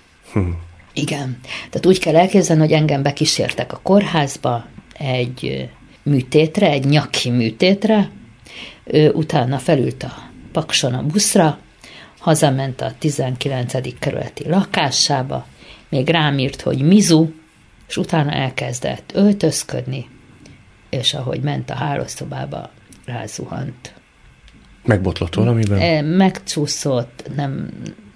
[0.94, 1.40] Igen.
[1.42, 4.66] Tehát úgy kell elképzelni, hogy engem bekísértek a kórházba
[4.98, 5.70] egy
[6.08, 8.10] műtétre, egy nyaki műtétre,
[8.84, 10.14] ő utána felült a
[10.52, 11.60] Pakson a buszra,
[12.20, 14.00] hazament a 19.
[14.00, 15.48] kerületi lakásába,
[15.90, 17.30] még rám írt, hogy mizu,
[17.88, 20.10] és utána elkezdett öltözködni,
[20.90, 22.70] és ahogy ment a hálószobába,
[23.06, 23.97] rázuhant.
[24.88, 27.70] Megbotlott valamiben, E, Megcsúszott, nem,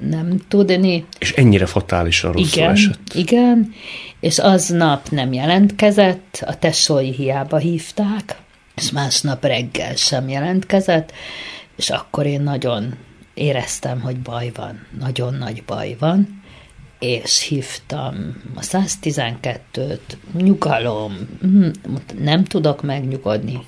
[0.10, 1.06] nem tudni.
[1.20, 3.14] és ennyire fatálisan rosszul Igen, esett.
[3.14, 3.74] igen,
[4.20, 8.36] és aznap nem jelentkezett, a tesói hiába hívták,
[8.76, 11.12] és másnap reggel sem jelentkezett,
[11.76, 12.94] és akkor én nagyon
[13.34, 16.42] éreztem, hogy baj van, nagyon nagy baj van,
[17.00, 20.00] és hívtam a 112-t,
[20.38, 21.68] nyugalom, hm,
[22.20, 23.60] nem tudok megnyugodni.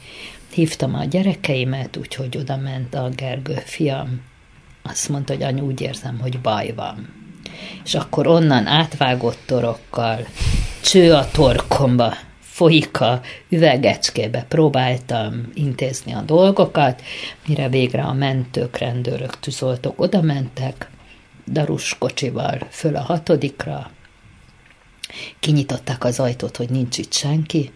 [0.53, 4.21] Hívtam a gyerekeimet, úgyhogy oda ment a Gergő fiam.
[4.83, 7.13] Azt mondta, hogy anyu, úgy érzem, hogy baj van.
[7.83, 10.27] És akkor onnan átvágott torokkal,
[10.83, 17.01] cső a torkomba, folyik a üvegecskébe, próbáltam intézni a dolgokat,
[17.47, 20.89] mire végre a mentők, rendőrök, tűzoltók oda mentek,
[21.47, 23.91] darus kocsival föl a hatodikra,
[25.39, 27.71] kinyitották az ajtót, hogy nincs itt senki,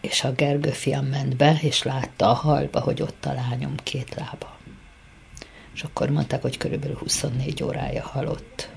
[0.00, 4.14] és a Gergő fiam ment be, és látta a halba, hogy ott a lányom két
[4.14, 4.56] lába.
[5.74, 8.68] És akkor mondták, hogy körülbelül 24 órája halott.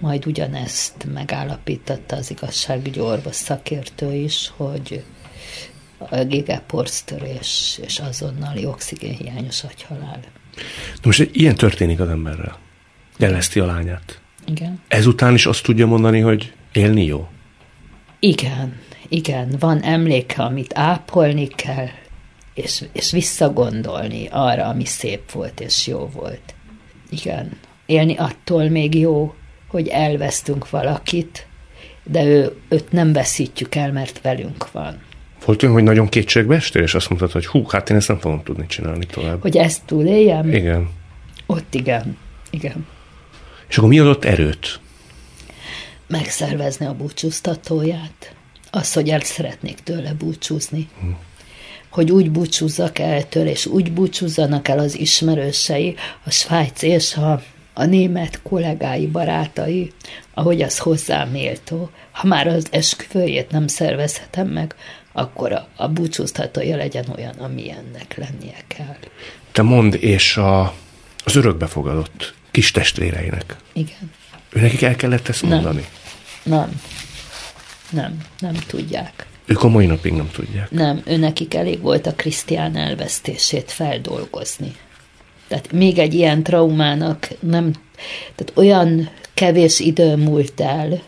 [0.00, 5.04] Majd ugyanezt megállapította az igazságügyi orvos szakértő is, hogy
[5.98, 10.20] a gigaporctörés és azonnali oxigénhiányos agyhalál.
[10.94, 12.58] De most ilyen történik az emberrel.
[13.18, 14.20] Elveszti a lányát.
[14.46, 14.80] Igen.
[14.88, 17.28] Ezután is azt tudja mondani, hogy élni jó.
[18.20, 21.88] Igen, igen, van emléke, amit ápolni kell,
[22.54, 26.54] és, és visszagondolni arra, ami szép volt és jó volt.
[27.10, 29.34] Igen, élni attól még jó,
[29.68, 31.46] hogy elvesztünk valakit,
[32.04, 35.02] de ő, őt nem veszítjük el, mert velünk van.
[35.44, 38.18] Volt olyan, hogy nagyon kétségbe estél, és azt mondtad, hogy hú, hát én ezt nem
[38.18, 39.42] fogom tudni csinálni tovább.
[39.42, 40.52] Hogy ezt túléljem?
[40.52, 40.90] Igen.
[41.46, 42.16] Ott igen,
[42.50, 42.86] igen.
[43.68, 44.80] És akkor mi adott erőt?
[46.06, 48.34] megszervezni a búcsúztatóját,
[48.70, 50.88] az, hogy el szeretnék tőle búcsúzni.
[51.90, 55.94] Hogy úgy búcsúzzak el tőle, és úgy búcsúzzanak el az ismerősei,
[56.24, 57.42] a Svájc és a
[57.78, 59.92] a német kollégái, barátai,
[60.34, 61.90] ahogy az hozzám méltó.
[62.10, 64.74] Ha már az esküvőjét nem szervezhetem meg,
[65.12, 68.96] akkor a, a búcsúztatója legyen olyan, amilyennek lennie kell.
[69.52, 70.74] Te mond, és a,
[71.24, 73.56] az örökbefogadott kis testvéreinek.
[73.72, 74.12] Igen.
[74.48, 75.86] Ő nekik el kellett ezt mondani?
[76.42, 76.58] Nem.
[76.58, 76.80] Nem.
[77.90, 79.26] Nem, nem tudják.
[79.46, 80.70] Ők a mai napig nem tudják.
[80.70, 84.76] Nem, ő nekik elég volt a Krisztián elvesztését feldolgozni.
[85.48, 87.72] Tehát még egy ilyen traumának nem,
[88.34, 91.02] tehát olyan kevés idő múlt el,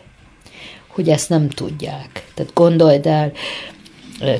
[0.87, 2.25] hogy ezt nem tudják.
[2.33, 3.31] Tehát gondold el,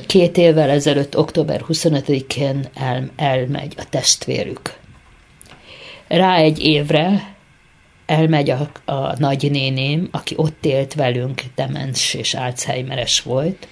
[0.06, 4.78] két évvel ezelőtt, október 25-én el, elmegy a testvérük.
[6.08, 7.34] Rá egy évre
[8.10, 13.68] elmegy a, a nagynéném, aki ott élt velünk, demens és Alzheimeres volt,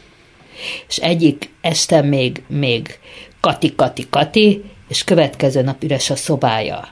[0.89, 2.99] és egyik este még, még
[3.41, 6.89] Kati, Kati, Kati, és következő nap üres a szobája.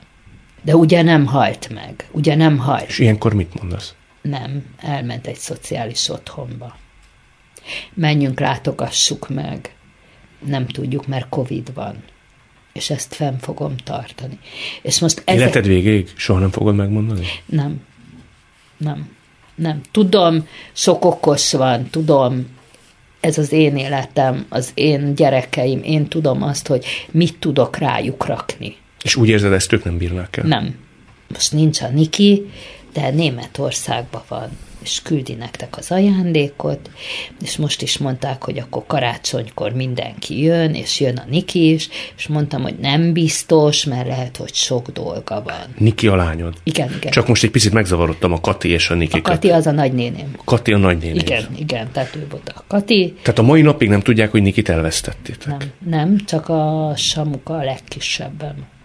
[0.61, 2.87] De ugye nem halt meg, ugye nem halt.
[2.87, 3.93] És ilyenkor mit mondasz?
[4.21, 6.77] Nem, elment egy szociális otthonba.
[7.93, 9.75] Menjünk, látogassuk meg.
[10.45, 12.03] Nem tudjuk, mert Covid van.
[12.77, 14.39] És ezt fenn fogom tartani.
[14.81, 15.39] És most ezek...
[15.39, 17.25] Életed végéig soha nem fogod megmondani?
[17.45, 17.81] Nem.
[18.77, 19.09] Nem.
[19.55, 19.81] Nem.
[19.91, 22.47] Tudom, sok okos van, tudom,
[23.19, 28.75] ez az én életem, az én gyerekeim, én tudom azt, hogy mit tudok rájuk rakni.
[29.03, 30.47] És úgy érzed, ezt ők nem bírnák el?
[30.47, 30.75] Nem.
[31.27, 32.51] Most nincs a Niki,
[32.93, 34.49] de Németországban van
[34.87, 36.89] és küldi nektek az ajándékot,
[37.41, 42.27] és most is mondták, hogy akkor karácsonykor mindenki jön, és jön a Niki is, és
[42.27, 45.73] mondtam, hogy nem biztos, mert lehet, hogy sok dolga van.
[45.77, 46.53] Niki a lányod?
[46.63, 47.11] Igen, igen.
[47.11, 49.17] Csak most egy picit megzavarodtam a Kati és a Niki.
[49.17, 50.35] A Kati az a nagynéném.
[50.45, 51.17] Kati a nagynéném.
[51.17, 53.13] Igen, igen, tehát ő volt a Kati.
[53.21, 55.47] Tehát a mai napig nem tudják, hogy Nikit elvesztettétek?
[55.47, 58.75] Nem, nem, csak a Samuka a legkisebben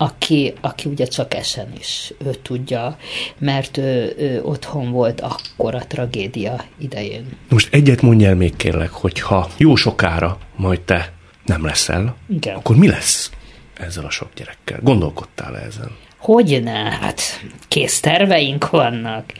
[0.00, 2.96] aki, aki ugye csak esen is ő tudja,
[3.38, 7.26] mert ő, ő otthon volt akkor a tragédia idején.
[7.48, 11.12] Most egyet mondj el még kérlek, hogyha jó sokára majd te
[11.44, 12.56] nem leszel, Igen.
[12.56, 13.30] akkor mi lesz
[13.74, 14.78] ezzel a sok gyerekkel?
[14.82, 15.90] Gondolkodtál -e ezen?
[16.16, 17.20] Hogyne, hát
[17.68, 19.32] kész terveink vannak.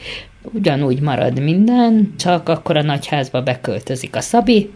[0.42, 4.70] Ugyanúgy marad minden, csak akkor a nagyházba beköltözik a Szabi,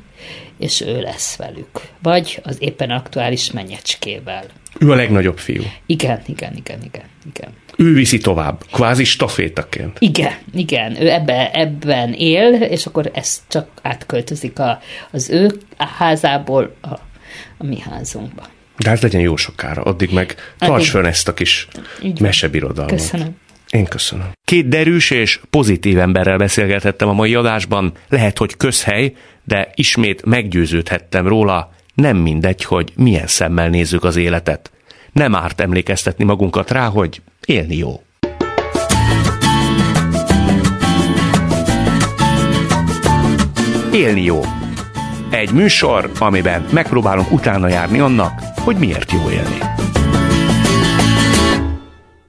[0.59, 1.81] és ő lesz velük.
[2.03, 4.45] Vagy az éppen aktuális menyecskével.
[4.79, 5.63] Ő a legnagyobb fiú.
[5.87, 7.05] Igen, igen, igen, igen,
[7.35, 7.53] igen.
[7.77, 9.97] Ő viszi tovább, kvázi stafétaként.
[9.99, 16.75] Igen, igen, ő ebbe, ebben él, és akkor ez csak átköltözik a, az ő házából
[16.81, 16.89] a,
[17.59, 18.43] a mi házunkba.
[18.77, 21.69] De ez legyen jó sokára, addig meg tarts fönn ezt a kis
[22.21, 22.95] mesebirodalmat.
[22.95, 23.37] Köszönöm.
[23.71, 24.33] Én köszönöm.
[24.45, 27.93] Két derűs és pozitív emberrel beszélgethettem a mai adásban.
[28.09, 29.13] Lehet, hogy közhely,
[29.45, 34.71] de ismét meggyőződhettem róla, nem mindegy, hogy milyen szemmel nézzük az életet.
[35.13, 38.03] Nem árt emlékeztetni magunkat rá, hogy élni jó.
[43.93, 44.41] Élni jó.
[45.31, 49.74] Egy műsor, amiben megpróbálunk utána járni annak, hogy miért jó élni.